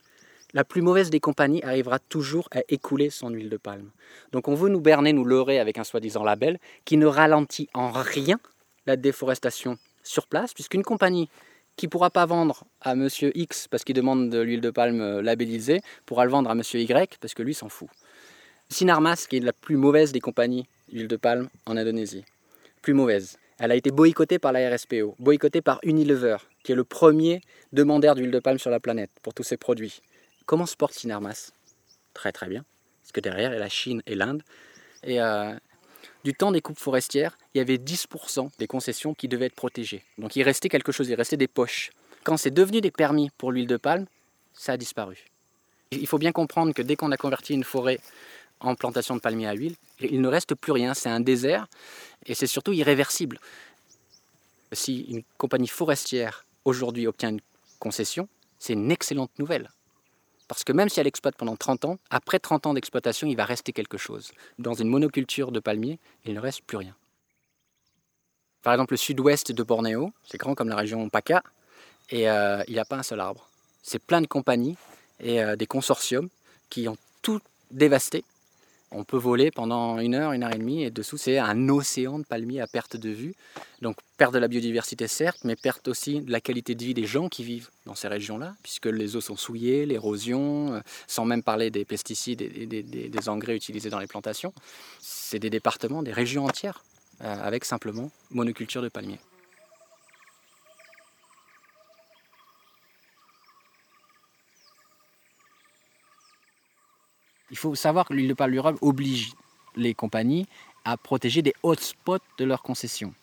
la 0.54 0.66
plus 0.66 0.82
mauvaise 0.82 1.10
des 1.10 1.22
compagnies 1.22 1.64
arrivera 1.64 2.00
toujours 2.00 2.50
à 2.52 2.60
écouler 2.68 3.10
son 3.10 3.30
huile 3.30 3.50
de 3.50 3.58
palme. 3.58 3.90
Donc 4.34 4.50
on 4.50 4.56
veut 4.56 4.70
nous 4.70 4.82
berner, 4.82 5.14
nous 5.14 5.24
leurrer 5.24 5.60
avec 5.62 5.78
un 5.78 5.86
soi-disant 5.86 6.26
label 6.26 6.60
qui 6.84 6.98
ne 6.98 7.06
ralentit 7.06 7.70
en 7.74 7.90
rien 7.94 8.38
la 8.86 8.98
déforestation 8.98 9.78
sur 10.04 10.28
place, 10.28 10.54
puisqu'une 10.54 10.84
compagnie 10.84 11.30
qui 11.76 11.88
pourra 11.88 12.10
pas 12.10 12.26
vendre 12.26 12.64
à 12.82 12.96
monsieur 12.96 13.32
X 13.38 13.68
parce 13.68 13.84
qu'il 13.84 13.96
demande 13.96 14.30
de 14.30 14.40
l'huile 14.40 14.62
de 14.62 14.70
palme 14.70 15.02
euh, 15.02 15.22
labellisée, 15.22 15.82
pourra 16.06 16.26
le 16.26 16.32
vendre 16.32 16.50
à 16.50 16.56
monsieur 16.56 16.80
Y 16.80 17.18
parce 17.20 17.34
que 17.34 17.44
lui 17.44 17.54
s'en 17.54 17.70
fout. 17.70 17.90
Sinarmas, 18.70 19.28
qui 19.30 19.38
est 19.38 19.42
la 19.42 19.54
plus 19.54 19.76
mauvaise 19.76 20.12
des 20.12 20.20
compagnies 20.20 20.68
d'huile 20.92 21.08
de 21.08 21.18
palme 21.18 21.50
en 21.66 21.78
Indonésie, 21.78 22.26
plus 22.82 22.94
mauvaise. 22.94 23.38
Elle 23.60 23.72
a 23.72 23.76
été 23.76 23.92
boycottée 23.92 24.40
par 24.40 24.52
la 24.52 24.70
RSPO, 24.70 25.16
boycottée 25.20 25.62
par 25.62 25.80
Unilever, 25.84 26.38
qui 26.64 26.72
est 26.72 26.76
le 26.76 26.84
premier 26.84 27.42
demandeur 27.74 28.16
d'huile 28.16 28.32
de 28.32 28.40
palme 28.40 28.60
sur 28.60 28.70
la 28.70 28.80
planète 28.80 29.12
pour 29.22 29.34
tous 29.34 29.44
ses 29.44 29.58
produits. 29.58 30.02
Comment 30.46 30.66
se 30.66 30.76
porte 30.76 30.94
Sinarmas? 30.94 31.52
Très 32.14 32.32
très 32.32 32.48
bien, 32.48 32.66
parce 33.02 33.12
que 33.12 33.20
derrière 33.20 33.52
il 33.52 33.54
y 33.54 33.58
a 33.58 33.60
la 33.60 33.70
Chine 33.70 34.02
et 34.08 34.16
l'Inde. 34.16 34.42
Euh, 35.08 35.56
du 36.26 36.34
temps 36.34 36.52
des 36.52 36.60
coupes 36.60 36.80
forestières, 36.80 37.38
il 37.54 37.60
y 37.60 37.62
avait 37.62 37.78
10% 37.78 38.50
des 38.58 38.66
concessions 38.66 39.14
qui 39.14 39.28
devaient 39.28 39.46
être 39.46 39.56
protégées. 39.56 40.04
Donc 40.18 40.36
il 40.36 40.42
restait 40.42 40.70
quelque 40.70 40.92
chose, 40.92 41.08
il 41.08 41.14
restait 41.14 41.38
des 41.38 41.48
poches. 41.48 41.92
Quand 42.24 42.36
c'est 42.36 42.50
devenu 42.50 42.82
des 42.82 42.90
permis 42.90 43.30
pour 43.38 43.52
l'huile 43.52 43.68
de 43.68 43.78
palme, 43.78 44.08
ça 44.52 44.74
a 44.74 44.78
disparu. 44.78 45.24
Il 45.92 46.08
faut 46.08 46.18
bien 46.18 46.32
comprendre 46.32 46.74
que 46.74 46.82
dès 46.82 46.96
qu'on 46.96 47.12
a 47.12 47.18
converti 47.18 47.54
une 47.54 47.64
forêt 47.64 48.00
en 48.60 48.74
plantation 48.74 49.16
de 49.16 49.22
palmiers 49.22 49.48
à 49.48 49.54
huile, 49.54 49.76
il 50.00 50.20
ne 50.20 50.28
reste 50.28 50.56
plus 50.56 50.72
rien, 50.72 50.96
c'est 50.96 51.10
un 51.10 51.20
désert 51.20 51.68
et 52.26 52.34
c'est 52.34 52.48
surtout 52.48 52.74
irréversible. 52.74 53.40
Si 54.72 55.02
une 55.02 55.22
compagnie 55.38 55.68
forestière 55.68 56.44
aujourd'hui 56.66 57.06
obtient 57.06 57.30
une 57.30 57.42
concession, 57.78 58.28
c'est 58.58 58.74
une 58.74 58.90
excellente 58.90 59.38
nouvelle. 59.38 59.70
Parce 60.48 60.64
que 60.64 60.74
même 60.74 60.90
si 60.90 61.00
elle 61.00 61.08
exploite 61.08 61.36
pendant 61.36 61.56
30 61.56 61.86
ans, 61.86 61.98
après 62.10 62.40
30 62.40 62.68
ans 62.68 62.74
d'exploitation, 62.74 63.28
il 63.28 63.36
va 63.36 63.46
rester 63.46 63.74
quelque 63.74 63.98
chose. 63.98 64.32
Dans 64.60 64.74
une 64.74 64.88
monoculture 64.88 65.52
de 65.52 65.60
palmiers, 65.60 66.00
il 66.26 66.34
ne 66.34 66.40
reste 66.40 66.62
plus 66.62 66.78
rien. 66.78 66.96
Par 68.62 68.74
exemple, 68.74 68.94
le 68.94 68.98
sud-ouest 68.98 69.52
de 69.52 69.64
Bornéo, 69.64 70.12
c'est 70.28 70.38
grand 70.38 70.56
comme 70.56 70.70
la 70.70 70.76
région 70.76 71.10
Paca, 71.10 71.44
et 72.10 72.30
euh, 72.30 72.64
il 72.68 72.74
n'y 72.74 72.80
a 72.80 72.86
pas 72.86 72.98
un 72.98 73.04
seul 73.04 73.20
arbre. 73.20 73.48
C'est 73.84 74.00
plein 74.00 74.22
de 74.22 74.28
compagnies 74.28 74.78
et 75.20 75.42
euh, 75.42 75.56
des 75.56 75.68
consortiums 75.68 76.30
qui 76.70 76.88
ont 76.88 76.98
tout 77.22 77.42
dévasté 77.72 78.24
on 78.96 79.04
peut 79.04 79.18
voler 79.18 79.52
pendant 79.52 80.00
une 80.00 80.16
heure, 80.16 80.32
une 80.32 80.44
heure 80.44 80.54
et 80.54 80.58
demie, 80.58 80.84
et 80.84 80.90
dessous 80.90 81.18
c'est 81.18 81.38
un 81.38 81.70
océan 81.70 82.20
de 82.20 82.24
palmiers 82.24 82.62
à 82.62 82.68
perte 82.68 82.96
de 82.96 83.10
vue. 83.10 83.36
Donc 83.82 83.98
perte 84.18 84.34
de 84.34 84.40
la 84.40 84.48
biodiversité 84.48 85.08
certes, 85.08 85.40
mais 85.44 85.56
perte 85.56 85.88
aussi 85.88 86.22
de 86.22 86.32
la 86.32 86.40
qualité 86.40 86.76
de 86.76 86.84
vie 86.84 86.94
des 86.94 87.06
gens 87.06 87.28
qui 87.28 87.44
vivent 87.44 87.70
dans 87.86 87.96
ces 87.96 88.08
régions-là, 88.08 88.56
puisque 88.64 88.86
les 88.86 89.16
eaux 89.16 89.22
sont 89.22 89.36
souillées, 89.36 89.86
l'érosion, 89.86 90.74
euh, 90.74 90.80
sans 91.08 91.26
même 91.26 91.44
parler 91.44 91.70
des 91.70 91.86
pesticides 91.86 92.42
et 92.42 92.66
des, 92.66 93.30
engrais 93.30 93.56
utilisés 93.56 93.90
dans 93.90 94.00
les 94.00 94.08
plantations. 94.08 94.54
C'est 95.00 95.40
des 95.40 95.50
départements, 95.50 96.04
des 96.04 96.14
régions 96.14 96.46
entières, 96.46 96.84
euh, 97.22 97.36
avec 97.44 97.66
simplement 97.66 98.12
monoculture 98.32 98.82
de 98.82 98.90
palmiers. 98.90 99.20
Il 107.52 107.58
faut 107.58 107.76
savoir 107.76 108.06
que 108.06 108.14
l'huile 108.14 108.28
de 108.28 108.34
palme 108.34 108.54
durable 108.54 108.78
oblige 108.82 109.34
les 109.76 109.94
compagnies 109.94 110.48
à 110.84 110.98
protéger 110.98 111.42
des 111.42 111.54
hotspots 111.64 112.20
de 112.38 112.46
leurs 112.46 112.62
concessions. 112.62 113.14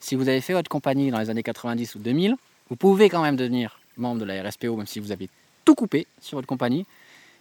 Si 0.00 0.14
vous 0.14 0.28
avez 0.28 0.40
fait 0.40 0.52
votre 0.52 0.68
compagnie 0.68 1.10
dans 1.10 1.18
les 1.18 1.30
années 1.30 1.42
90 1.42 1.94
ou 1.94 1.98
2000, 1.98 2.36
vous 2.70 2.76
pouvez 2.76 3.08
quand 3.08 3.22
même 3.22 3.36
devenir 3.36 3.78
membre 3.96 4.20
de 4.20 4.24
la 4.24 4.42
RSPO, 4.42 4.76
même 4.76 4.86
si 4.86 4.98
vous 4.98 5.12
avez 5.12 5.28
tout 5.64 5.74
coupé 5.74 6.06
sur 6.20 6.38
votre 6.38 6.48
compagnie. 6.48 6.86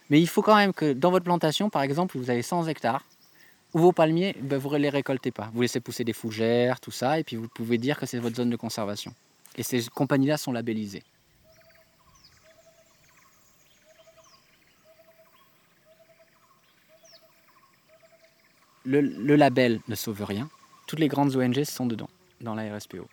Mais 0.10 0.20
il 0.20 0.28
faut 0.28 0.42
quand 0.42 0.56
même 0.56 0.74
que 0.74 0.94
dans 0.94 1.10
votre 1.10 1.26
plantation, 1.26 1.70
par 1.70 1.82
exemple, 1.82 2.18
vous 2.18 2.30
avez 2.30 2.42
100 2.42 2.68
hectares, 2.68 3.04
où 3.74 3.80
vos 3.80 3.92
palmiers, 3.94 4.36
vous 4.42 4.70
ne 4.70 4.78
les 4.78 4.90
récoltez 4.90 5.32
pas. 5.32 5.50
Vous 5.54 5.62
laissez 5.62 5.80
pousser 5.80 6.04
des 6.04 6.14
fougères, 6.14 6.80
tout 6.80 6.92
ça, 6.92 7.18
et 7.18 7.24
puis 7.24 7.38
vous 7.38 7.48
pouvez 7.48 7.78
dire 7.78 7.98
que 7.98 8.06
c'est 8.06 8.20
votre 8.20 8.36
zone 8.36 8.50
de 8.50 8.58
conservation. 8.58 9.14
Et 9.58 9.64
ces 9.64 9.86
compagnies-là 9.86 10.38
sont 10.38 10.52
labellisées. 10.52 11.04
Le, 19.00 19.36
label 19.36 19.80
ne 19.88 19.96
sauve 19.96 20.24
rien. 20.24 20.50
Toutes 20.88 21.00
les 21.00 21.08
grandes 21.08 21.36
ONG 21.36 21.64
sont 21.64 21.86
dedans, 21.86 22.10
dans 22.42 22.56
la 22.56 22.76
RSPO. 22.76 23.08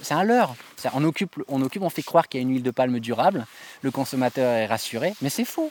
C'est 0.00 0.14
un 0.14 0.24
leurre. 0.24 0.54
On 0.94 1.04
occupe, 1.04 1.36
on 1.48 1.90
fait 1.90 2.02
croire 2.02 2.28
qu'il 2.28 2.40
y 2.40 2.42
a 2.42 2.46
une 2.46 2.52
huile 2.52 2.62
de 2.62 2.70
palme 2.70 3.00
durable, 3.00 3.46
le 3.82 3.90
consommateur 3.90 4.52
est 4.52 4.66
rassuré, 4.66 5.14
mais 5.22 5.28
c'est 5.28 5.44
faux. 5.44 5.70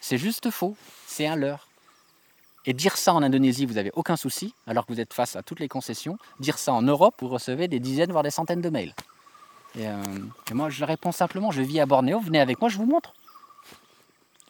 C'est 0.00 0.18
juste 0.18 0.50
faux. 0.50 0.76
C'est 1.06 1.26
un 1.26 1.36
leurre. 1.36 1.66
Et 2.64 2.72
dire 2.72 2.96
ça 2.96 3.14
en 3.14 3.22
Indonésie, 3.22 3.64
vous 3.64 3.74
n'avez 3.74 3.92
aucun 3.94 4.16
souci, 4.16 4.52
alors 4.66 4.86
que 4.86 4.92
vous 4.92 5.00
êtes 5.00 5.14
face 5.14 5.36
à 5.36 5.42
toutes 5.42 5.60
les 5.60 5.68
concessions. 5.68 6.18
Dire 6.40 6.58
ça 6.58 6.72
en 6.72 6.82
Europe, 6.82 7.14
vous 7.20 7.28
recevez 7.28 7.68
des 7.68 7.78
dizaines, 7.78 8.10
voire 8.10 8.24
des 8.24 8.30
centaines 8.30 8.60
de 8.60 8.70
mails. 8.70 8.94
Et, 9.78 9.86
euh, 9.86 10.02
moi, 10.52 10.68
je 10.68 10.84
réponds 10.84 11.12
simplement, 11.12 11.52
je 11.52 11.62
vis 11.62 11.80
à 11.80 11.86
Bornéo, 11.86 12.18
venez 12.18 12.40
avec 12.40 12.60
moi, 12.60 12.68
je 12.68 12.76
vous 12.76 12.86
montre. 12.86 13.14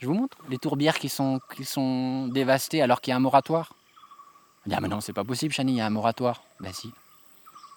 Je 0.00 0.06
vous 0.06 0.14
montre 0.14 0.36
les 0.48 0.58
tourbières 0.58 0.98
qui 0.98 1.08
sont, 1.08 1.40
qui 1.54 1.64
sont 1.64 2.28
dévastées 2.28 2.80
alors 2.80 3.00
qu'il 3.00 3.10
y 3.10 3.14
a 3.14 3.16
un 3.16 3.20
moratoire. 3.20 3.75
Ah 4.72 4.80
mais 4.80 4.88
non, 4.88 5.00
c'est 5.00 5.12
pas 5.12 5.24
possible, 5.24 5.54
Chani, 5.54 5.72
il 5.72 5.76
y 5.76 5.80
a 5.80 5.86
un 5.86 5.90
moratoire. 5.90 6.42
Bah 6.60 6.68
si. 6.72 6.90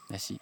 Bah 0.10 0.18
si. 0.18 0.40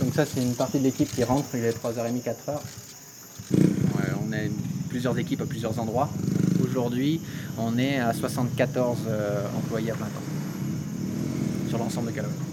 Donc 0.00 0.12
ça, 0.14 0.26
c'est 0.26 0.42
une 0.42 0.54
partie 0.54 0.78
de 0.78 0.84
l'équipe 0.84 1.08
qui 1.08 1.22
rentre, 1.22 1.48
il 1.54 1.64
est 1.64 1.70
3h30, 1.70 2.22
4h. 2.22 2.60
on 4.22 4.32
a 4.32 4.36
plusieurs 4.88 5.16
équipes 5.18 5.40
à 5.40 5.46
plusieurs 5.46 5.78
endroits. 5.78 6.10
Aujourd'hui, 6.62 7.20
on 7.56 7.78
est 7.78 7.98
à 7.98 8.12
74 8.12 8.98
euh, 9.06 9.46
employés 9.56 9.92
à 9.92 9.94
plein 9.94 10.06
temps 10.06 10.20
sur 11.68 11.78
l'ensemble 11.78 12.08
de 12.08 12.12
Calabre. 12.16 12.51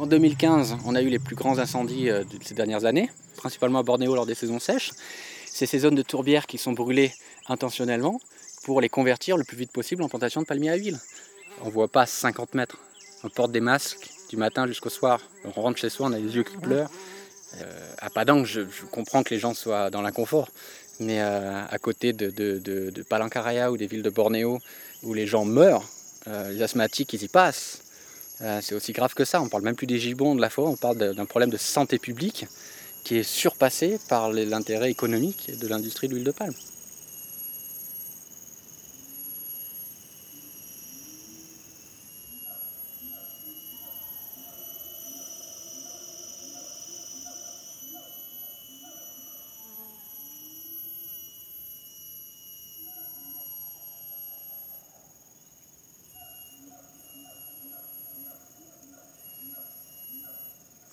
En 0.00 0.06
2015, 0.06 0.78
on 0.86 0.94
a 0.94 1.02
eu 1.02 1.10
les 1.10 1.18
plus 1.18 1.36
grands 1.36 1.58
incendies 1.58 2.08
euh, 2.08 2.24
de 2.24 2.42
ces 2.42 2.54
dernières 2.54 2.86
années. 2.86 3.10
principalement 3.36 3.80
à 3.80 3.82
Bornéo 3.82 4.14
lors 4.14 4.24
des 4.24 4.34
saisons 4.34 4.58
sèches. 4.58 4.92
C'est 5.44 5.66
ces 5.66 5.80
zones 5.80 5.94
de 5.94 6.00
tourbières 6.00 6.46
qui 6.46 6.56
sont 6.56 6.72
brûlées 6.72 7.12
intentionnellement 7.48 8.18
pour 8.64 8.80
les 8.80 8.88
convertir 8.88 9.36
le 9.36 9.44
plus 9.44 9.58
vite 9.58 9.70
possible 9.70 10.02
en 10.02 10.08
plantation 10.08 10.40
de 10.40 10.46
palmiers 10.46 10.70
à 10.70 10.76
huile. 10.76 10.98
On 11.60 11.66
ne 11.66 11.70
voit 11.70 11.88
pas 11.88 12.06
50 12.06 12.54
mètres. 12.54 12.78
On 13.24 13.28
porte 13.28 13.52
des 13.52 13.60
masques 13.60 14.08
du 14.30 14.38
matin 14.38 14.66
jusqu'au 14.66 14.88
soir. 14.88 15.20
On 15.44 15.50
rentre 15.50 15.78
chez 15.78 15.90
soi, 15.90 16.06
on 16.06 16.12
a 16.14 16.18
les 16.18 16.34
yeux 16.34 16.44
qui 16.44 16.56
pleurent. 16.56 16.90
Euh, 17.60 17.92
à 17.98 18.08
Padang, 18.08 18.46
je, 18.46 18.62
comprends 18.90 19.22
que 19.22 19.34
les 19.34 19.38
gens 19.38 19.52
soient 19.52 19.90
dans 19.90 20.00
l'inconfort, 20.00 20.48
mais 20.98 21.20
euh, 21.20 21.62
à 21.68 21.78
côté 21.78 22.14
de, 22.14 22.30
de, 22.30 23.02
Palancaraya 23.02 23.70
ou 23.70 23.76
des 23.76 23.86
villes 23.86 24.02
de 24.02 24.08
Bornéo 24.08 24.60
où 25.02 25.12
les 25.12 25.26
gens 25.26 25.44
meurent, 25.44 25.84
les 26.26 26.62
asthmatiques 26.62 27.12
ils 27.12 27.22
y 27.22 27.28
passent. 27.28 27.82
Euh, 28.42 28.60
c'est 28.62 28.74
aussi 28.74 28.92
grave 28.92 29.14
que 29.14 29.24
ça. 29.24 29.42
On 29.42 29.48
parle 29.48 29.62
même 29.62 29.76
plus 29.76 29.86
des 29.86 29.98
gibbons 29.98 30.34
de 30.34 30.40
la 30.40 30.50
forêt, 30.50 30.70
on 30.70 30.76
parle 30.76 30.96
d'un 30.96 31.26
problème 31.26 31.50
de 31.50 31.56
santé 31.56 31.98
publique 31.98 32.46
qui 33.04 33.16
est 33.16 33.22
surpassé 33.22 33.98
par 34.08 34.30
l'intérêt 34.30 34.90
économique 34.90 35.58
de 35.58 35.68
l'industrie 35.68 36.08
de 36.08 36.14
l'huile 36.14 36.24
de 36.24 36.32
palme. 36.32 36.54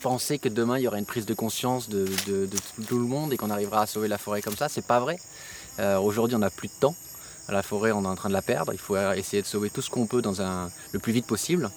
Penser 0.07 0.39
que 0.39 0.47
demain 0.47 0.77
il 0.77 0.83
y 0.83 0.87
aura 0.87 0.99
une 0.99 1.05
prise 1.05 1.25
de 1.25 1.33
conscience 1.33 1.89
de, 1.89 2.07
tout 2.87 2.97
le 2.97 3.05
monde 3.05 3.33
et 3.33 3.37
qu'on 3.37 3.49
arrivera 3.49 3.81
à 3.81 3.85
sauver 3.85 4.07
la 4.07 4.17
forêt 4.17 4.41
comme 4.41 4.55
ça, 4.55 4.69
c'est 4.69 4.85
pas 4.85 5.01
vrai. 5.01 5.19
Euh, 5.79 5.99
Aujourd'hui, 5.99 6.37
on 6.37 6.39
n'a 6.39 6.49
plus 6.49 6.69
de 6.69 6.79
temps. 6.79 6.95
La 7.49 7.61
forêt, 7.61 7.91
on 7.91 8.03
est 8.05 8.07
en 8.07 8.15
train 8.15 8.29
de 8.29 8.33
la 8.33 8.41
perdre. 8.41 8.71
Il 8.71 8.79
faut 8.79 8.95
essayer 8.95 9.41
de 9.41 9.47
sauver 9.47 9.69
tout 9.69 9.81
ce 9.81 9.89
qu'on 9.89 10.07
peut 10.07 10.21
dans 10.21 10.69
le 10.93 10.99
plus 10.99 11.11
vite 11.11 11.27
possible. 11.27 11.69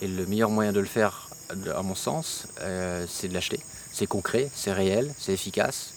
Et 0.00 0.08
le 0.08 0.26
meilleur 0.26 0.50
moyen 0.50 0.72
de 0.72 0.80
le 0.80 0.86
faire, 0.86 1.28
à 1.72 1.82
mon 1.82 1.94
sens, 1.94 2.48
euh, 2.62 3.06
c'est 3.08 3.28
de 3.28 3.34
l'acheter. 3.34 3.60
C'est 3.92 4.06
concret, 4.06 4.50
c'est 4.52 4.72
réel, 4.72 5.14
c'est 5.16 5.32
efficace. 5.32 5.94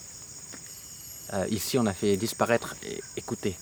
Euh, 1.34 1.48
ici, 1.50 1.80
on 1.80 1.88
a 1.88 1.94
fait 1.94 2.16
disparaître. 2.16 2.76
Écoutez, 3.18 3.58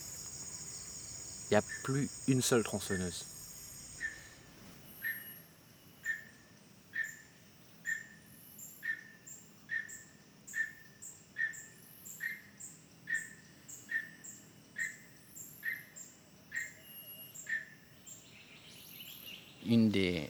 il 1.45 1.53
n'y 1.53 1.57
a 1.57 1.63
plus 1.83 2.09
une 2.27 2.41
seule 2.41 2.63
tronçonneuse. 2.63 3.23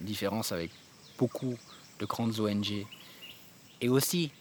Différences 0.03 0.51
avec 0.51 0.71
beaucoup 1.17 1.57
de 1.99 2.05
grandes 2.05 2.39
ONG 2.39 2.85
et 3.81 3.89
aussi 3.89 4.31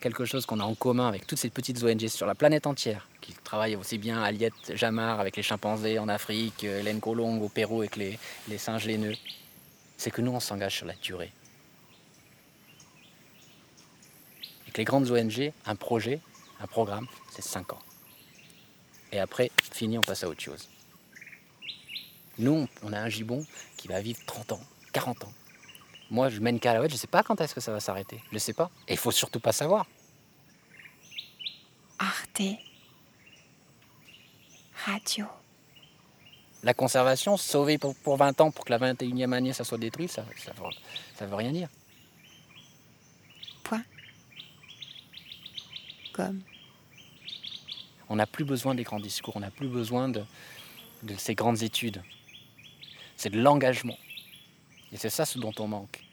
quelque 0.00 0.24
chose 0.24 0.46
qu'on 0.46 0.60
a 0.60 0.64
en 0.64 0.74
commun 0.74 1.08
avec 1.08 1.26
toutes 1.26 1.38
ces 1.38 1.50
petites 1.50 1.82
ONG 1.82 2.06
sur 2.08 2.26
la 2.26 2.34
planète 2.34 2.66
entière, 2.66 3.08
qui 3.20 3.32
travaillent 3.32 3.76
aussi 3.76 3.98
bien 3.98 4.22
à 4.22 4.30
Jamar 4.74 5.20
avec 5.20 5.36
les 5.36 5.42
chimpanzés 5.42 5.98
en 5.98 6.08
Afrique, 6.08 6.64
Hélène 6.64 7.00
Colombe 7.00 7.42
au 7.42 7.48
Pérou 7.48 7.80
avec 7.80 7.96
les, 7.96 8.18
singes 8.58 8.86
laineux, 8.86 9.14
c'est 9.96 10.10
que 10.10 10.20
nous 10.20 10.32
on 10.32 10.40
s'engage 10.40 10.76
sur 10.76 10.86
la 10.86 10.94
durée. 10.94 11.32
Et 14.68 14.70
que 14.70 14.78
les 14.78 14.84
grandes 14.84 15.10
ONG, 15.10 15.52
un 15.64 15.76
projet, 15.76 16.20
un 16.60 16.66
programme, 16.66 17.06
c'est 17.30 17.42
5 17.42 17.72
ans. 17.72 17.82
Et 19.12 19.18
après, 19.18 19.50
fini, 19.72 19.98
on 19.98 20.02
passe 20.02 20.24
à 20.24 20.28
autre 20.28 20.40
chose. 20.42 20.68
Nous, 22.38 22.68
on 22.82 22.92
a 22.92 23.00
un 23.00 23.08
gibbon 23.08 23.46
qui 23.76 23.88
va 23.88 24.00
vivre 24.00 24.20
30 24.26 24.52
ans, 24.52 24.60
40 24.96 25.24
ans. 25.24 25.32
Moi, 26.10 26.30
je 26.30 26.40
mène 26.40 26.58
Calouette, 26.58 26.90
je 26.90 26.94
ne 26.94 26.98
sais 26.98 27.06
pas 27.06 27.22
quand 27.22 27.38
est-ce 27.42 27.54
que 27.54 27.60
ça 27.60 27.70
va 27.70 27.80
s'arrêter. 27.80 28.22
Je 28.30 28.34
ne 28.34 28.38
sais 28.38 28.54
pas. 28.54 28.70
Et 28.88 28.92
il 28.92 28.98
faut 28.98 29.10
surtout 29.10 29.40
pas 29.40 29.52
savoir. 29.52 29.84
Arte. 31.98 32.40
Radio. 34.86 35.26
La 36.62 36.72
conservation, 36.72 37.36
sauver 37.36 37.76
pour, 37.76 37.94
pour 37.96 38.16
20 38.16 38.40
ans 38.40 38.50
pour 38.50 38.64
que 38.64 38.72
la 38.72 38.78
21e 38.78 39.32
année 39.32 39.52
ça 39.52 39.64
soit 39.64 39.76
détruit, 39.76 40.08
ça 40.08 40.22
ne 40.22 40.40
ça, 40.40 40.52
ça 41.14 41.26
veut 41.26 41.34
rien 41.34 41.52
dire. 41.52 41.68
Point. 43.64 43.84
Comme. 46.14 46.40
On 48.08 48.16
n'a 48.16 48.26
plus 48.26 48.46
besoin 48.46 48.74
des 48.74 48.84
grands 48.84 49.00
discours, 49.00 49.36
on 49.36 49.40
n'a 49.40 49.50
plus 49.50 49.68
besoin 49.68 50.08
de, 50.08 50.24
de 51.02 51.14
ces 51.16 51.34
grandes 51.34 51.62
études. 51.62 52.02
C'est 53.16 53.30
de 53.30 53.38
l'engagement. 53.38 53.98
Et 54.92 54.96
c'est 54.96 55.10
ça 55.10 55.24
ce 55.24 55.38
dont 55.38 55.52
on 55.58 55.68
manque. 55.68 56.05